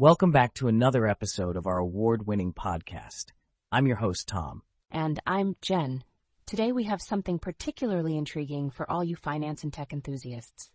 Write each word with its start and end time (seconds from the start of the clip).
Welcome 0.00 0.30
back 0.30 0.54
to 0.54 0.68
another 0.68 1.06
episode 1.06 1.56
of 1.56 1.66
our 1.66 1.78
award-winning 1.78 2.52
podcast. 2.52 3.32
I'm 3.72 3.86
your 3.86 3.96
host, 3.96 4.28
Tom. 4.28 4.62
And 4.90 5.20
I'm 5.26 5.56
Jen. 5.60 6.04
Today 6.46 6.72
we 6.72 6.84
have 6.84 7.02
something 7.02 7.38
particularly 7.38 8.16
intriguing 8.16 8.70
for 8.70 8.90
all 8.90 9.04
you 9.04 9.16
finance 9.16 9.64
and 9.64 9.72
tech 9.72 9.92
enthusiasts. 9.92 10.70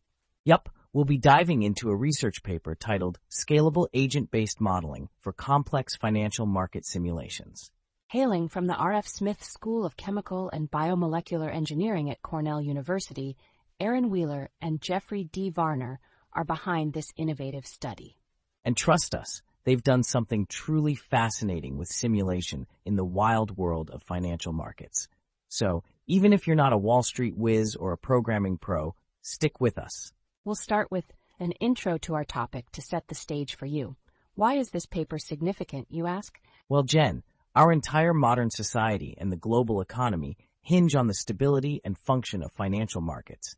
Yup, 0.46 0.70
we'll 0.92 1.06
be 1.06 1.18
diving 1.18 1.64
into 1.64 1.90
a 1.90 1.96
research 1.96 2.44
paper 2.44 2.76
titled 2.76 3.18
Scalable 3.32 3.88
Agent-Based 3.94 4.62
Modeling 4.62 5.10
for 5.20 5.32
Complex 5.32 5.96
Financial 5.96 6.46
Market 6.46 6.86
Simulations. 6.86 7.72
Hailing 8.10 8.50
from 8.50 8.68
the 8.68 8.76
R.F. 8.76 9.08
Smith 9.08 9.44
School 9.44 9.86
of 9.86 9.98
Chemical 9.98 10.50
and 10.52 10.70
Biomolecular 10.70 11.52
Engineering 11.52 12.12
at 12.12 12.22
Cornell 12.22 12.62
University, 12.62 13.38
Aaron 13.80 14.10
Wheeler 14.10 14.50
and 14.62 14.82
Jeffrey 14.82 15.24
D. 15.26 15.50
Varner 15.50 16.00
are 16.32 16.44
behind 16.44 16.94
this 16.94 17.12
innovative 17.18 17.66
study. 17.66 18.18
And 18.64 18.78
trust 18.78 19.14
us, 19.14 19.42
they've 19.64 19.84
done 19.84 20.04
something 20.04 20.46
truly 20.48 20.96
fascinating 20.96 21.78
with 21.78 21.88
simulation 21.88 22.68
in 22.86 22.96
the 22.96 23.06
wild 23.06 23.58
world 23.58 23.90
of 23.90 24.04
financial 24.04 24.54
markets. 24.54 25.08
So, 25.50 25.84
even 26.08 26.34
if 26.34 26.48
you're 26.48 26.56
not 26.56 26.74
a 26.74 26.78
Wall 26.78 27.04
Street 27.04 27.36
whiz 27.36 27.76
or 27.76 27.92
a 27.92 27.98
programming 27.98 28.58
pro, 28.58 28.96
stick 29.22 29.60
with 29.60 29.78
us. 29.78 30.12
We'll 30.46 30.56
start 30.56 30.92
with 30.92 31.06
an 31.40 31.52
intro 31.54 31.98
to 32.00 32.16
our 32.16 32.24
topic 32.24 32.72
to 32.72 32.82
set 32.82 33.08
the 33.08 33.16
stage 33.16 33.56
for 33.56 33.66
you. 33.66 33.96
Why 34.36 34.56
is 34.56 34.72
this 34.72 34.86
paper 34.86 35.18
significant, 35.20 35.88
you 35.90 36.08
ask? 36.08 36.40
Well, 36.70 36.84
Jen, 36.84 37.24
our 37.56 37.72
entire 37.72 38.14
modern 38.14 38.50
society 38.50 39.16
and 39.18 39.32
the 39.32 39.38
global 39.38 39.82
economy 39.82 40.38
hinge 40.62 40.96
on 40.96 41.08
the 41.08 41.14
stability 41.14 41.82
and 41.84 41.98
function 41.98 42.42
of 42.42 42.52
financial 42.52 43.02
markets. 43.02 43.56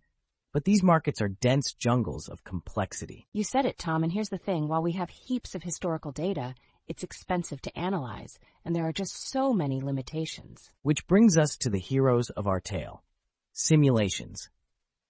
But 0.56 0.64
these 0.64 0.84
markets 0.84 1.22
are 1.22 1.28
dense 1.28 1.74
jungles 1.74 2.30
of 2.30 2.46
complexity. 2.46 3.28
You 3.34 3.44
said 3.44 3.66
it, 3.66 3.78
Tom, 3.78 4.04
and 4.04 4.14
here's 4.14 4.30
the 4.30 4.38
thing. 4.38 4.70
While 4.70 4.82
we 4.82 4.94
have 4.94 5.10
heaps 5.10 5.54
of 5.54 5.64
historical 5.64 6.14
data, 6.14 6.56
it's 6.88 7.04
expensive 7.04 7.62
to 7.64 7.78
analyze, 7.78 8.40
and 8.64 8.74
there 8.74 8.88
are 8.88 8.94
just 8.94 9.30
so 9.30 9.52
many 9.52 9.82
limitations. 9.82 10.72
Which 10.82 11.06
brings 11.08 11.38
us 11.38 11.58
to 11.58 11.70
the 11.70 11.78
heroes 11.78 12.30
of 12.30 12.48
our 12.48 12.62
tale. 12.62 13.04
Simulations. 13.52 14.48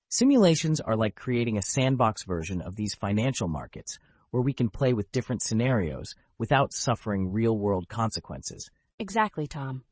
Simulations 0.09 0.81
are 0.81 0.95
like 0.95 1.14
creating 1.14 1.59
a 1.59 1.61
sandbox 1.61 2.23
version 2.23 2.59
of 2.64 2.75
these 2.75 2.95
financial 2.95 3.48
markets, 3.48 4.00
where 4.31 4.42
we 4.42 4.52
can 4.52 4.72
play 4.72 4.94
with 4.94 5.11
different 5.11 5.44
scenarios 5.44 6.16
without 6.39 6.73
suffering 6.73 7.31
real-world 7.31 7.88
consequences. 7.88 8.72
Exactly, 8.98 9.45
Tom. 9.45 9.83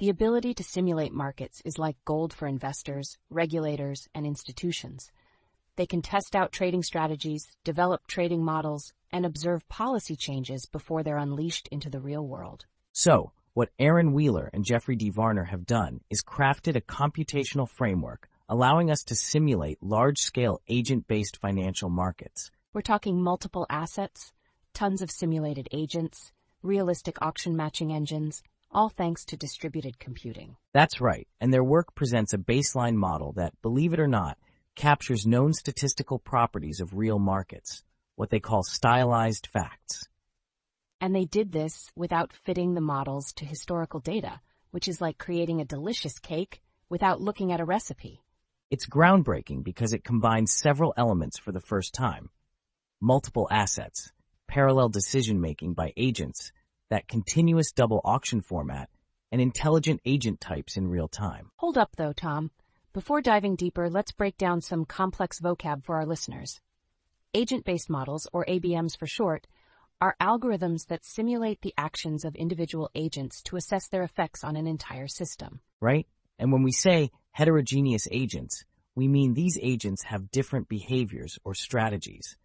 The 0.00 0.08
ability 0.08 0.54
to 0.54 0.64
simulate 0.64 1.12
markets 1.12 1.60
is 1.62 1.78
like 1.78 1.94
gold 2.06 2.32
for 2.32 2.48
investors, 2.48 3.18
regulators, 3.28 4.08
and 4.14 4.24
institutions. 4.26 5.12
They 5.76 5.84
can 5.84 6.00
test 6.00 6.34
out 6.34 6.52
trading 6.52 6.82
strategies, 6.82 7.46
develop 7.64 8.06
trading 8.06 8.42
models, 8.42 8.94
and 9.12 9.26
observe 9.26 9.68
policy 9.68 10.16
changes 10.16 10.64
before 10.64 11.02
they're 11.02 11.18
unleashed 11.18 11.68
into 11.68 11.90
the 11.90 12.00
real 12.00 12.26
world. 12.26 12.64
So, 12.92 13.32
what 13.52 13.68
Aaron 13.78 14.14
Wheeler 14.14 14.48
and 14.54 14.64
Jeffrey 14.64 14.96
D. 14.96 15.10
Varner 15.10 15.44
have 15.44 15.66
done 15.66 16.00
is 16.08 16.22
crafted 16.22 16.76
a 16.76 16.80
computational 16.80 17.68
framework 17.68 18.30
allowing 18.48 18.90
us 18.90 19.04
to 19.04 19.14
simulate 19.14 19.82
large-scale 19.82 20.62
agent-based 20.66 21.36
financial 21.36 21.90
markets. 21.90 22.50
We're 22.72 22.80
talking 22.80 23.22
multiple 23.22 23.66
assets, 23.68 24.32
tons 24.72 25.02
of 25.02 25.10
simulated 25.10 25.68
agents, 25.72 26.32
realistic 26.62 27.20
auction 27.20 27.54
matching 27.54 27.92
engines, 27.92 28.42
all 28.70 28.88
thanks 28.88 29.24
to 29.26 29.36
distributed 29.36 29.98
computing. 29.98 30.56
That's 30.72 31.00
right, 31.00 31.26
and 31.40 31.52
their 31.52 31.64
work 31.64 31.94
presents 31.94 32.32
a 32.32 32.38
baseline 32.38 32.94
model 32.94 33.32
that, 33.32 33.60
believe 33.62 33.92
it 33.92 34.00
or 34.00 34.06
not, 34.06 34.38
captures 34.76 35.26
known 35.26 35.52
statistical 35.52 36.18
properties 36.18 36.80
of 36.80 36.96
real 36.96 37.18
markets, 37.18 37.82
what 38.16 38.30
they 38.30 38.40
call 38.40 38.62
stylized 38.62 39.46
facts. 39.46 40.08
And 41.00 41.14
they 41.14 41.24
did 41.24 41.52
this 41.52 41.90
without 41.96 42.32
fitting 42.32 42.74
the 42.74 42.80
models 42.80 43.32
to 43.34 43.44
historical 43.44 44.00
data, 44.00 44.40
which 44.70 44.86
is 44.86 45.00
like 45.00 45.18
creating 45.18 45.60
a 45.60 45.64
delicious 45.64 46.18
cake 46.18 46.60
without 46.88 47.20
looking 47.20 47.52
at 47.52 47.60
a 47.60 47.64
recipe. 47.64 48.22
It's 48.70 48.86
groundbreaking 48.86 49.64
because 49.64 49.92
it 49.92 50.04
combines 50.04 50.52
several 50.52 50.94
elements 50.96 51.38
for 51.38 51.50
the 51.50 51.60
first 51.60 51.92
time. 51.92 52.30
Multiple 53.00 53.48
assets, 53.50 54.12
parallel 54.46 54.90
decision-making 54.90 55.74
by 55.74 55.92
agents, 55.96 56.52
that 56.90 57.08
continuous 57.08 57.72
double 57.72 58.00
auction 58.04 58.42
format, 58.42 58.90
and 59.32 59.40
intelligent 59.40 60.00
agent 60.04 60.40
types 60.40 60.76
in 60.76 60.88
real 60.88 61.08
time. 61.08 61.50
Hold 61.56 61.78
up 61.78 61.96
though, 61.96 62.12
Tom. 62.12 62.50
Before 62.92 63.22
diving 63.22 63.54
deeper, 63.54 63.88
let's 63.88 64.10
break 64.10 64.36
down 64.36 64.60
some 64.60 64.84
complex 64.84 65.40
vocab 65.40 65.84
for 65.84 65.96
our 65.96 66.06
listeners. 66.06 66.60
Agent-based 67.32 67.88
models, 67.88 68.26
or 68.32 68.44
ABMs 68.46 68.98
for 68.98 69.06
short, 69.06 69.46
are 70.00 70.16
algorithms 70.20 70.88
that 70.88 71.04
simulate 71.04 71.60
the 71.62 71.74
actions 71.78 72.24
of 72.24 72.34
individual 72.34 72.90
agents 72.96 73.42
to 73.42 73.54
assess 73.54 73.86
their 73.86 74.02
effects 74.02 74.42
on 74.42 74.56
an 74.56 74.66
entire 74.66 75.06
system. 75.06 75.60
Right? 75.80 76.08
And 76.40 76.50
when 76.50 76.64
we 76.64 76.72
say 76.72 77.12
heterogeneous 77.30 78.08
agents, 78.10 78.64
we 78.96 79.06
mean 79.06 79.34
these 79.34 79.58
agents 79.62 80.02
have 80.04 80.32
different 80.32 80.68
behaviors 80.68 81.38
or 81.44 81.54
strategies. 81.54 82.36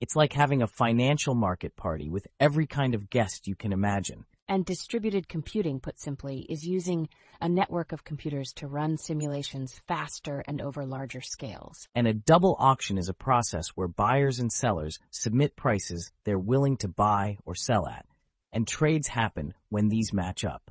It's 0.00 0.16
like 0.16 0.32
having 0.32 0.62
a 0.62 0.66
financial 0.66 1.34
market 1.34 1.76
party 1.76 2.10
with 2.10 2.26
every 2.40 2.66
kind 2.66 2.94
of 2.94 3.10
guest 3.10 3.46
you 3.46 3.54
can 3.54 3.72
imagine. 3.72 4.24
And 4.46 4.66
distributed 4.66 5.28
computing, 5.28 5.80
put 5.80 5.98
simply, 5.98 6.40
is 6.50 6.66
using 6.66 7.08
a 7.40 7.48
network 7.48 7.92
of 7.92 8.04
computers 8.04 8.52
to 8.54 8.66
run 8.66 8.98
simulations 8.98 9.80
faster 9.88 10.44
and 10.46 10.60
over 10.60 10.84
larger 10.84 11.22
scales. 11.22 11.88
And 11.94 12.06
a 12.06 12.12
double 12.12 12.54
auction 12.58 12.98
is 12.98 13.08
a 13.08 13.14
process 13.14 13.68
where 13.68 13.88
buyers 13.88 14.40
and 14.40 14.52
sellers 14.52 14.98
submit 15.10 15.56
prices 15.56 16.12
they're 16.24 16.38
willing 16.38 16.76
to 16.78 16.88
buy 16.88 17.38
or 17.46 17.54
sell 17.54 17.88
at, 17.88 18.04
and 18.52 18.68
trades 18.68 19.08
happen 19.08 19.54
when 19.70 19.88
these 19.88 20.12
match 20.12 20.44
up. 20.44 20.70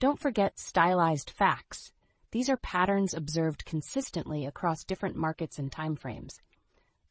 Don't 0.00 0.18
forget 0.18 0.58
stylized 0.58 1.30
facts. 1.30 1.92
These 2.32 2.50
are 2.50 2.56
patterns 2.56 3.14
observed 3.14 3.64
consistently 3.64 4.46
across 4.46 4.82
different 4.82 5.14
markets 5.14 5.60
and 5.60 5.70
timeframes. 5.70 6.40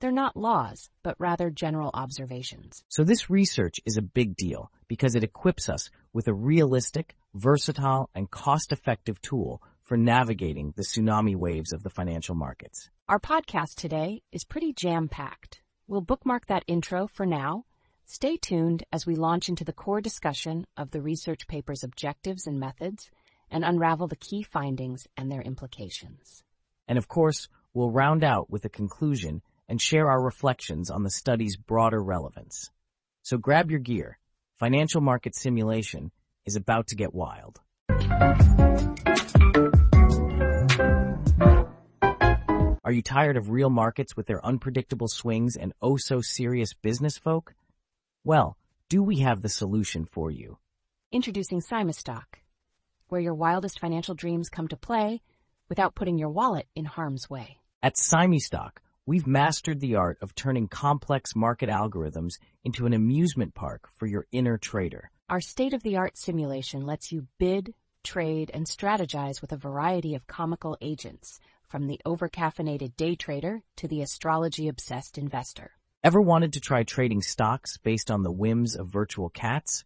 They're 0.01 0.11
not 0.11 0.35
laws, 0.35 0.89
but 1.03 1.15
rather 1.19 1.51
general 1.51 1.91
observations. 1.93 2.83
So 2.89 3.03
this 3.03 3.29
research 3.29 3.79
is 3.85 3.97
a 3.97 4.01
big 4.01 4.35
deal 4.35 4.71
because 4.87 5.13
it 5.13 5.23
equips 5.23 5.69
us 5.69 5.91
with 6.11 6.27
a 6.27 6.33
realistic, 6.33 7.15
versatile, 7.35 8.09
and 8.15 8.31
cost-effective 8.31 9.21
tool 9.21 9.61
for 9.83 9.97
navigating 9.97 10.73
the 10.75 10.81
tsunami 10.81 11.35
waves 11.35 11.71
of 11.71 11.83
the 11.83 11.91
financial 11.91 12.33
markets. 12.33 12.89
Our 13.07 13.19
podcast 13.19 13.75
today 13.75 14.23
is 14.31 14.43
pretty 14.43 14.73
jam-packed. 14.73 15.61
We'll 15.87 16.01
bookmark 16.01 16.47
that 16.47 16.63
intro 16.65 17.05
for 17.05 17.27
now. 17.27 17.65
Stay 18.05 18.37
tuned 18.37 18.83
as 18.91 19.05
we 19.05 19.13
launch 19.13 19.49
into 19.49 19.63
the 19.63 19.71
core 19.71 20.01
discussion 20.01 20.65
of 20.77 20.89
the 20.89 21.01
research 21.03 21.47
paper's 21.47 21.83
objectives 21.83 22.47
and 22.47 22.59
methods 22.59 23.11
and 23.51 23.63
unravel 23.63 24.07
the 24.07 24.15
key 24.15 24.41
findings 24.41 25.07
and 25.15 25.31
their 25.31 25.43
implications. 25.43 26.43
And 26.87 26.97
of 26.97 27.07
course, 27.07 27.47
we'll 27.75 27.91
round 27.91 28.23
out 28.23 28.49
with 28.49 28.65
a 28.65 28.69
conclusion 28.69 29.43
and 29.71 29.81
share 29.81 30.11
our 30.11 30.21
reflections 30.21 30.91
on 30.91 31.01
the 31.01 31.09
study's 31.09 31.55
broader 31.55 32.03
relevance. 32.03 32.69
So 33.21 33.37
grab 33.37 33.71
your 33.71 33.79
gear. 33.79 34.19
Financial 34.59 34.99
market 34.99 35.33
simulation 35.33 36.11
is 36.45 36.57
about 36.57 36.87
to 36.87 36.95
get 36.97 37.13
wild. 37.13 37.61
Are 42.83 42.91
you 42.91 43.01
tired 43.01 43.37
of 43.37 43.49
real 43.49 43.69
markets 43.69 44.17
with 44.17 44.27
their 44.27 44.45
unpredictable 44.45 45.07
swings 45.07 45.55
and 45.55 45.71
oh 45.81 45.95
so 45.95 46.19
serious 46.19 46.73
business 46.73 47.17
folk? 47.17 47.55
Well, 48.25 48.57
do 48.89 49.01
we 49.01 49.19
have 49.19 49.41
the 49.41 49.47
solution 49.47 50.03
for 50.03 50.29
you? 50.29 50.57
Introducing 51.13 51.61
Simastock, 51.61 52.41
where 53.07 53.21
your 53.21 53.35
wildest 53.35 53.79
financial 53.79 54.15
dreams 54.15 54.49
come 54.49 54.67
to 54.67 54.75
play 54.75 55.21
without 55.69 55.95
putting 55.95 56.17
your 56.17 56.29
wallet 56.29 56.67
in 56.75 56.83
harm's 56.83 57.29
way. 57.29 57.59
At 57.81 57.97
Simestock, 57.97 58.81
We've 59.07 59.25
mastered 59.25 59.79
the 59.79 59.95
art 59.95 60.19
of 60.21 60.35
turning 60.35 60.67
complex 60.67 61.35
market 61.35 61.69
algorithms 61.69 62.33
into 62.63 62.85
an 62.85 62.93
amusement 62.93 63.55
park 63.55 63.89
for 63.95 64.05
your 64.05 64.27
inner 64.31 64.59
trader. 64.59 65.09
Our 65.27 65.41
state-of-the-art 65.41 66.19
simulation 66.19 66.85
lets 66.85 67.11
you 67.11 67.25
bid, 67.39 67.73
trade, 68.03 68.51
and 68.53 68.67
strategize 68.67 69.41
with 69.41 69.53
a 69.53 69.57
variety 69.57 70.13
of 70.13 70.27
comical 70.27 70.77
agents, 70.81 71.39
from 71.67 71.87
the 71.87 71.99
overcaffeinated 72.05 72.95
day 72.95 73.15
trader 73.15 73.63
to 73.77 73.87
the 73.87 74.03
astrology-obsessed 74.03 75.17
investor. 75.17 75.71
Ever 76.03 76.21
wanted 76.21 76.53
to 76.53 76.59
try 76.59 76.83
trading 76.83 77.23
stocks 77.23 77.79
based 77.79 78.11
on 78.11 78.21
the 78.21 78.31
whims 78.31 78.75
of 78.75 78.89
virtual 78.89 79.29
cats? 79.29 79.83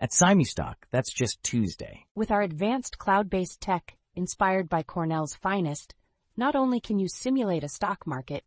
At 0.00 0.10
Simustock, 0.10 0.74
that's 0.90 1.12
just 1.12 1.40
Tuesday. 1.44 2.06
With 2.16 2.32
our 2.32 2.42
advanced 2.42 2.98
cloud-based 2.98 3.60
tech, 3.60 3.96
inspired 4.16 4.68
by 4.68 4.82
Cornell's 4.82 5.36
finest, 5.36 5.94
not 6.36 6.56
only 6.56 6.80
can 6.80 6.98
you 6.98 7.06
simulate 7.08 7.62
a 7.62 7.68
stock 7.68 8.06
market, 8.08 8.44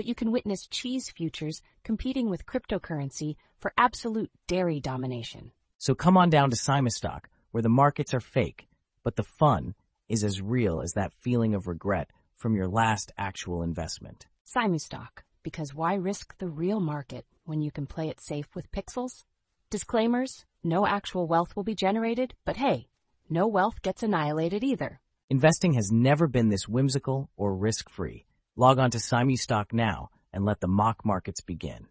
but 0.00 0.06
you 0.06 0.14
can 0.14 0.32
witness 0.32 0.66
cheese 0.66 1.10
futures 1.10 1.60
competing 1.84 2.30
with 2.30 2.46
cryptocurrency 2.46 3.36
for 3.58 3.70
absolute 3.76 4.30
dairy 4.46 4.80
domination. 4.80 5.52
So 5.76 5.94
come 5.94 6.16
on 6.16 6.30
down 6.30 6.48
to 6.48 6.56
Simastock, 6.56 7.26
where 7.50 7.60
the 7.62 7.68
markets 7.68 8.14
are 8.14 8.20
fake, 8.20 8.66
but 9.04 9.16
the 9.16 9.28
fun 9.38 9.74
is 10.08 10.24
as 10.24 10.40
real 10.40 10.80
as 10.80 10.94
that 10.94 11.12
feeling 11.12 11.54
of 11.54 11.66
regret 11.66 12.08
from 12.34 12.54
your 12.54 12.66
last 12.66 13.12
actual 13.18 13.62
investment. 13.62 14.26
Simustock, 14.46 15.20
because 15.42 15.74
why 15.74 15.96
risk 15.96 16.34
the 16.38 16.48
real 16.48 16.80
market 16.80 17.26
when 17.44 17.60
you 17.60 17.70
can 17.70 17.84
play 17.86 18.08
it 18.08 18.22
safe 18.22 18.48
with 18.54 18.72
pixels? 18.72 19.24
Disclaimers, 19.68 20.46
no 20.64 20.86
actual 20.86 21.26
wealth 21.26 21.54
will 21.54 21.64
be 21.64 21.74
generated, 21.74 22.32
but 22.46 22.56
hey, 22.56 22.88
no 23.28 23.46
wealth 23.46 23.82
gets 23.82 24.02
annihilated 24.02 24.64
either. 24.64 24.98
Investing 25.28 25.74
has 25.74 25.90
never 25.92 26.26
been 26.26 26.48
this 26.48 26.66
whimsical 26.66 27.28
or 27.36 27.54
risk-free. 27.54 28.24
Log 28.56 28.80
on 28.80 28.90
to 28.90 28.98
Simi 28.98 29.36
Stock 29.36 29.72
now 29.72 30.10
and 30.32 30.44
let 30.44 30.58
the 30.58 30.66
mock 30.66 31.04
markets 31.04 31.40
begin. 31.40 31.86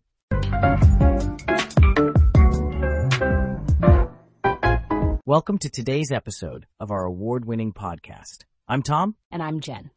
Welcome 5.25 5.57
to 5.59 5.69
today's 5.69 6.11
episode 6.11 6.67
of 6.77 6.91
our 6.91 7.05
award-winning 7.05 7.71
podcast. 7.71 8.43
I'm 8.67 8.83
Tom. 8.83 9.15
And 9.31 9.41
I'm 9.41 9.61
Jen. 9.61 9.91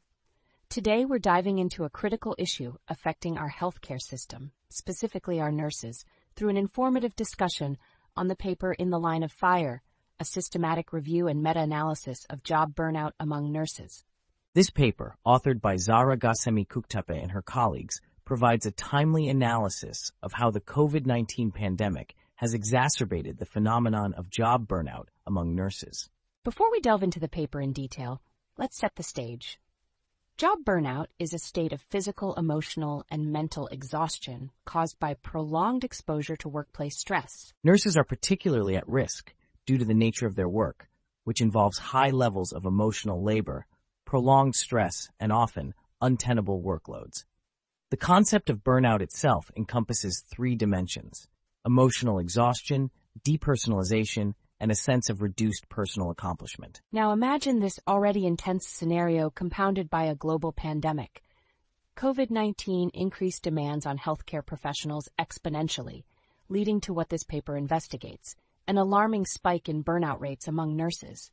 Today 0.68 1.04
we're 1.04 1.18
diving 1.18 1.58
into 1.58 1.82
a 1.82 1.90
critical 1.90 2.36
issue 2.38 2.74
affecting 2.86 3.38
our 3.38 3.50
healthcare 3.50 4.00
system, 4.00 4.52
specifically 4.68 5.40
our 5.40 5.50
nurses, 5.50 6.04
through 6.36 6.50
an 6.50 6.56
informative 6.56 7.16
discussion 7.16 7.76
on 8.16 8.28
the 8.28 8.36
paper 8.36 8.72
In 8.72 8.90
the 8.90 9.00
Line 9.00 9.24
of 9.24 9.32
Fire, 9.32 9.82
a 10.20 10.24
systematic 10.24 10.92
review 10.92 11.26
and 11.26 11.42
meta-analysis 11.42 12.24
of 12.30 12.44
job 12.44 12.76
burnout 12.76 13.12
among 13.18 13.50
nurses. 13.50 14.04
This 14.54 14.68
paper, 14.68 15.16
authored 15.26 15.62
by 15.62 15.76
Zara 15.76 16.18
Ghasemi 16.18 16.66
Kuktepe 16.66 17.18
and 17.22 17.30
her 17.30 17.40
colleagues, 17.40 18.02
provides 18.26 18.66
a 18.66 18.70
timely 18.70 19.30
analysis 19.30 20.12
of 20.22 20.34
how 20.34 20.50
the 20.50 20.60
COVID-19 20.60 21.54
pandemic 21.54 22.14
has 22.34 22.52
exacerbated 22.52 23.38
the 23.38 23.46
phenomenon 23.46 24.12
of 24.12 24.28
job 24.28 24.68
burnout 24.68 25.06
among 25.26 25.54
nurses. 25.54 26.10
Before 26.44 26.70
we 26.70 26.80
delve 26.80 27.02
into 27.02 27.18
the 27.18 27.30
paper 27.30 27.62
in 27.62 27.72
detail, 27.72 28.20
let's 28.58 28.76
set 28.76 28.94
the 28.94 29.02
stage. 29.02 29.58
Job 30.36 30.58
burnout 30.66 31.06
is 31.18 31.32
a 31.32 31.38
state 31.38 31.72
of 31.72 31.80
physical, 31.88 32.34
emotional, 32.34 33.06
and 33.10 33.32
mental 33.32 33.68
exhaustion 33.68 34.50
caused 34.66 34.98
by 34.98 35.14
prolonged 35.14 35.82
exposure 35.82 36.36
to 36.36 36.50
workplace 36.50 36.98
stress. 36.98 37.54
Nurses 37.64 37.96
are 37.96 38.04
particularly 38.04 38.76
at 38.76 38.86
risk 38.86 39.32
due 39.64 39.78
to 39.78 39.84
the 39.86 39.94
nature 39.94 40.26
of 40.26 40.36
their 40.36 40.48
work, 40.48 40.90
which 41.24 41.40
involves 41.40 41.78
high 41.78 42.10
levels 42.10 42.52
of 42.52 42.66
emotional 42.66 43.24
labor, 43.24 43.64
prolonged 44.12 44.54
stress, 44.54 45.08
and 45.18 45.32
often 45.32 45.72
untenable 46.02 46.60
workloads. 46.62 47.24
The 47.90 47.96
concept 47.96 48.50
of 48.50 48.62
burnout 48.62 49.00
itself 49.00 49.50
encompasses 49.56 50.22
three 50.30 50.54
dimensions 50.54 51.26
emotional 51.64 52.18
exhaustion, 52.18 52.90
depersonalization, 53.26 54.34
and 54.60 54.70
a 54.70 54.74
sense 54.74 55.08
of 55.08 55.22
reduced 55.22 55.66
personal 55.70 56.10
accomplishment. 56.10 56.82
Now 56.92 57.12
imagine 57.12 57.58
this 57.60 57.80
already 57.88 58.26
intense 58.26 58.68
scenario 58.68 59.30
compounded 59.30 59.88
by 59.88 60.04
a 60.04 60.14
global 60.14 60.52
pandemic. 60.52 61.22
COVID-19 61.96 62.90
increased 62.92 63.42
demands 63.42 63.86
on 63.86 63.96
healthcare 63.96 64.44
professionals 64.44 65.08
exponentially, 65.18 66.04
leading 66.50 66.82
to 66.82 66.92
what 66.92 67.08
this 67.08 67.24
paper 67.24 67.56
investigates, 67.56 68.36
an 68.68 68.76
alarming 68.76 69.24
spike 69.24 69.70
in 69.70 69.82
burnout 69.82 70.20
rates 70.20 70.48
among 70.48 70.76
nurses. 70.76 71.30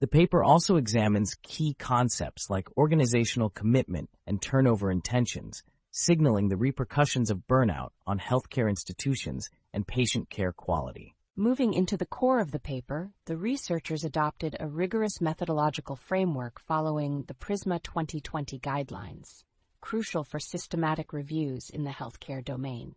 The 0.00 0.06
paper 0.06 0.44
also 0.44 0.76
examines 0.76 1.36
key 1.42 1.74
concepts 1.74 2.48
like 2.48 2.68
organizational 2.76 3.50
commitment 3.50 4.10
and 4.28 4.40
turnover 4.40 4.92
intentions, 4.92 5.64
signaling 5.90 6.48
the 6.48 6.56
repercussions 6.56 7.30
of 7.30 7.48
burnout 7.48 7.90
on 8.06 8.20
healthcare 8.20 8.68
institutions 8.68 9.50
and 9.72 9.88
patient 9.88 10.30
care 10.30 10.52
quality. 10.52 11.16
Moving 11.34 11.74
into 11.74 11.96
the 11.96 12.06
core 12.06 12.38
of 12.38 12.52
the 12.52 12.60
paper, 12.60 13.10
the 13.24 13.36
researchers 13.36 14.04
adopted 14.04 14.56
a 14.60 14.68
rigorous 14.68 15.20
methodological 15.20 15.96
framework 15.96 16.60
following 16.60 17.24
the 17.26 17.34
PRISMA 17.34 17.80
2020 17.80 18.60
guidelines, 18.60 19.42
crucial 19.80 20.22
for 20.22 20.38
systematic 20.38 21.12
reviews 21.12 21.70
in 21.70 21.82
the 21.82 21.90
healthcare 21.90 22.44
domain. 22.44 22.94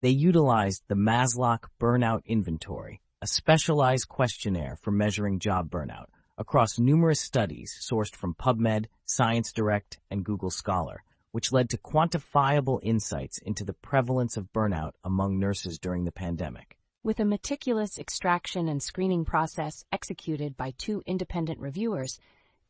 They 0.00 0.08
utilized 0.08 0.84
the 0.88 0.94
Maslach 0.94 1.64
Burnout 1.78 2.24
Inventory, 2.24 3.02
a 3.22 3.26
specialized 3.28 4.08
questionnaire 4.08 4.76
for 4.82 4.90
measuring 4.90 5.38
job 5.38 5.70
burnout, 5.70 6.06
across 6.36 6.80
numerous 6.80 7.20
studies 7.20 7.72
sourced 7.88 8.16
from 8.16 8.34
PubMed, 8.34 8.86
ScienceDirect, 9.06 9.98
and 10.10 10.24
Google 10.24 10.50
Scholar, 10.50 11.04
which 11.30 11.52
led 11.52 11.70
to 11.70 11.78
quantifiable 11.78 12.80
insights 12.82 13.38
into 13.38 13.64
the 13.64 13.74
prevalence 13.74 14.36
of 14.36 14.52
burnout 14.52 14.94
among 15.04 15.38
nurses 15.38 15.78
during 15.78 16.04
the 16.04 16.10
pandemic. 16.10 16.76
With 17.04 17.20
a 17.20 17.24
meticulous 17.24 17.96
extraction 17.96 18.66
and 18.66 18.82
screening 18.82 19.24
process 19.24 19.84
executed 19.92 20.56
by 20.56 20.72
two 20.76 21.00
independent 21.06 21.60
reviewers, 21.60 22.18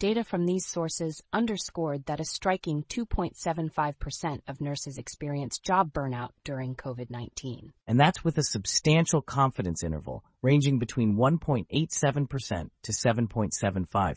data 0.02 0.24
from 0.24 0.46
these 0.46 0.66
sources 0.66 1.22
underscored 1.32 2.04
that 2.06 2.18
a 2.18 2.24
striking 2.24 2.82
2.75% 2.88 4.40
of 4.48 4.60
nurses 4.60 4.98
experienced 4.98 5.62
job 5.62 5.92
burnout 5.92 6.30
during 6.42 6.74
COVID-19. 6.74 7.70
And 7.86 8.00
that's 8.00 8.24
with 8.24 8.36
a 8.36 8.42
substantial 8.42 9.22
confidence 9.22 9.84
interval 9.84 10.24
ranging 10.42 10.80
between 10.80 11.14
1.87% 11.14 12.70
to 12.82 12.92
7.75%. 12.92 14.16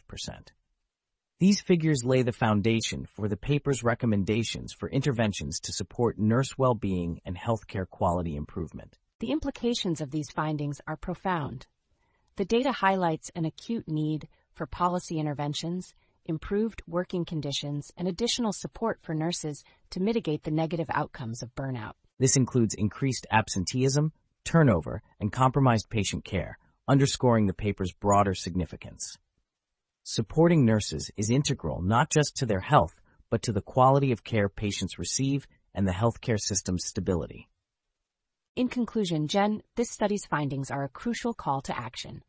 These 1.40 1.62
figures 1.62 2.04
lay 2.04 2.24
the 2.24 2.32
foundation 2.32 3.06
for 3.06 3.28
the 3.28 3.38
paper's 3.38 3.84
recommendations 3.84 4.74
for 4.74 4.90
interventions 4.90 5.60
to 5.60 5.72
support 5.72 6.18
nurse 6.18 6.58
well-being 6.58 7.22
and 7.26 7.38
healthcare 7.38 7.88
quality 7.88 8.36
improvement. 8.36 8.98
The 9.20 9.30
implications 9.30 10.02
of 10.02 10.10
these 10.10 10.32
findings 10.32 10.82
are 10.88 10.98
profound. 10.98 11.68
The 12.38 12.46
data 12.46 12.72
highlights 12.72 13.30
an 13.36 13.46
acute 13.46 13.88
need 13.88 14.28
for 14.56 14.66
policy 14.66 15.20
interventions, 15.20 15.94
improved 16.26 16.82
working 16.88 17.26
conditions, 17.26 17.92
and 17.98 18.08
additional 18.08 18.54
support 18.54 19.00
for 19.02 19.14
nurses 19.14 19.64
to 19.92 20.02
mitigate 20.02 20.44
the 20.44 20.52
negative 20.52 20.88
outcomes 20.90 21.44
of 21.44 21.54
burnout. 21.56 21.94
This 22.18 22.38
includes 22.38 22.74
increased 22.74 23.28
absenteeism, 23.30 24.14
turnover, 24.44 25.02
and 25.20 25.32
compromised 25.32 25.90
patient 25.90 26.24
care, 26.24 26.58
underscoring 26.88 27.46
the 27.46 27.54
paper's 27.54 27.92
broader 27.94 28.34
significance. 28.34 29.18
Supporting 30.04 30.66
nurses 30.66 31.12
is 31.18 31.30
integral 31.30 31.82
not 31.82 32.10
just 32.10 32.36
to 32.38 32.46
their 32.46 32.60
health, 32.60 32.96
but 33.30 33.42
to 33.44 33.52
the 33.52 33.62
quality 33.62 34.12
of 34.12 34.24
care 34.24 34.48
patients 34.48 34.98
receive 34.98 35.48
and 35.74 35.88
the 35.88 35.92
healthcare 35.92 36.40
system's 36.40 36.86
stability. 36.86 37.50
In 38.56 38.70
conclusion, 38.70 39.28
Jen, 39.28 39.62
this 39.76 39.92
study's 39.92 40.26
findings 40.26 40.72
are 40.72 40.86
a 40.86 40.90
crucial 40.90 41.34
call 41.34 41.62
to 41.64 41.78
action. 41.78 42.24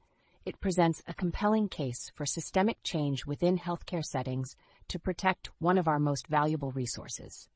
It 0.46 0.60
presents 0.60 1.02
a 1.08 1.12
compelling 1.12 1.68
case 1.68 2.12
for 2.14 2.24
systemic 2.24 2.80
change 2.84 3.26
within 3.26 3.58
healthcare 3.58 4.04
settings 4.04 4.54
to 4.86 5.00
protect 5.00 5.50
one 5.58 5.76
of 5.76 5.88
our 5.88 5.98
most 5.98 6.28
valuable 6.28 6.70
resources, 6.70 7.48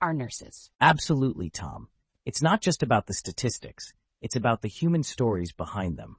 our 0.00 0.12
nurses. 0.12 0.68
Absolutely, 0.80 1.50
Tom. 1.50 1.86
It's 2.26 2.42
not 2.42 2.60
just 2.60 2.82
about 2.82 3.06
the 3.06 3.14
statistics, 3.14 3.92
it's 4.20 4.34
about 4.34 4.60
the 4.60 4.68
human 4.68 5.04
stories 5.04 5.52
behind 5.52 5.96
them. 5.96 6.16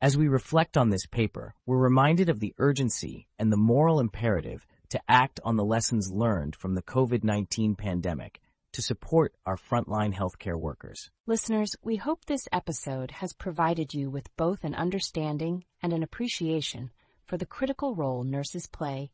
As 0.00 0.16
we 0.16 0.26
reflect 0.26 0.76
on 0.76 0.90
this 0.90 1.06
paper, 1.06 1.54
we're 1.64 1.78
reminded 1.78 2.28
of 2.28 2.40
the 2.40 2.54
urgency 2.58 3.28
and 3.38 3.52
the 3.52 3.56
moral 3.56 4.00
imperative 4.00 4.66
to 4.88 5.00
act 5.06 5.38
on 5.44 5.54
the 5.54 5.64
lessons 5.64 6.10
learned 6.10 6.56
from 6.56 6.74
the 6.74 6.82
COVID-19 6.82 7.78
pandemic 7.78 8.40
to 8.78 8.82
support 8.82 9.34
our 9.44 9.56
frontline 9.56 10.14
healthcare 10.14 10.54
workers. 10.54 11.10
Listeners, 11.26 11.74
we 11.82 11.96
hope 11.96 12.24
this 12.24 12.46
episode 12.52 13.10
has 13.10 13.32
provided 13.32 13.92
you 13.92 14.08
with 14.08 14.34
both 14.36 14.62
an 14.62 14.74
understanding 14.76 15.64
and 15.82 15.92
an 15.92 16.04
appreciation 16.04 16.92
for 17.26 17.36
the 17.36 17.44
critical 17.44 17.96
role 17.96 18.22
nurses 18.22 18.68
play, 18.68 19.10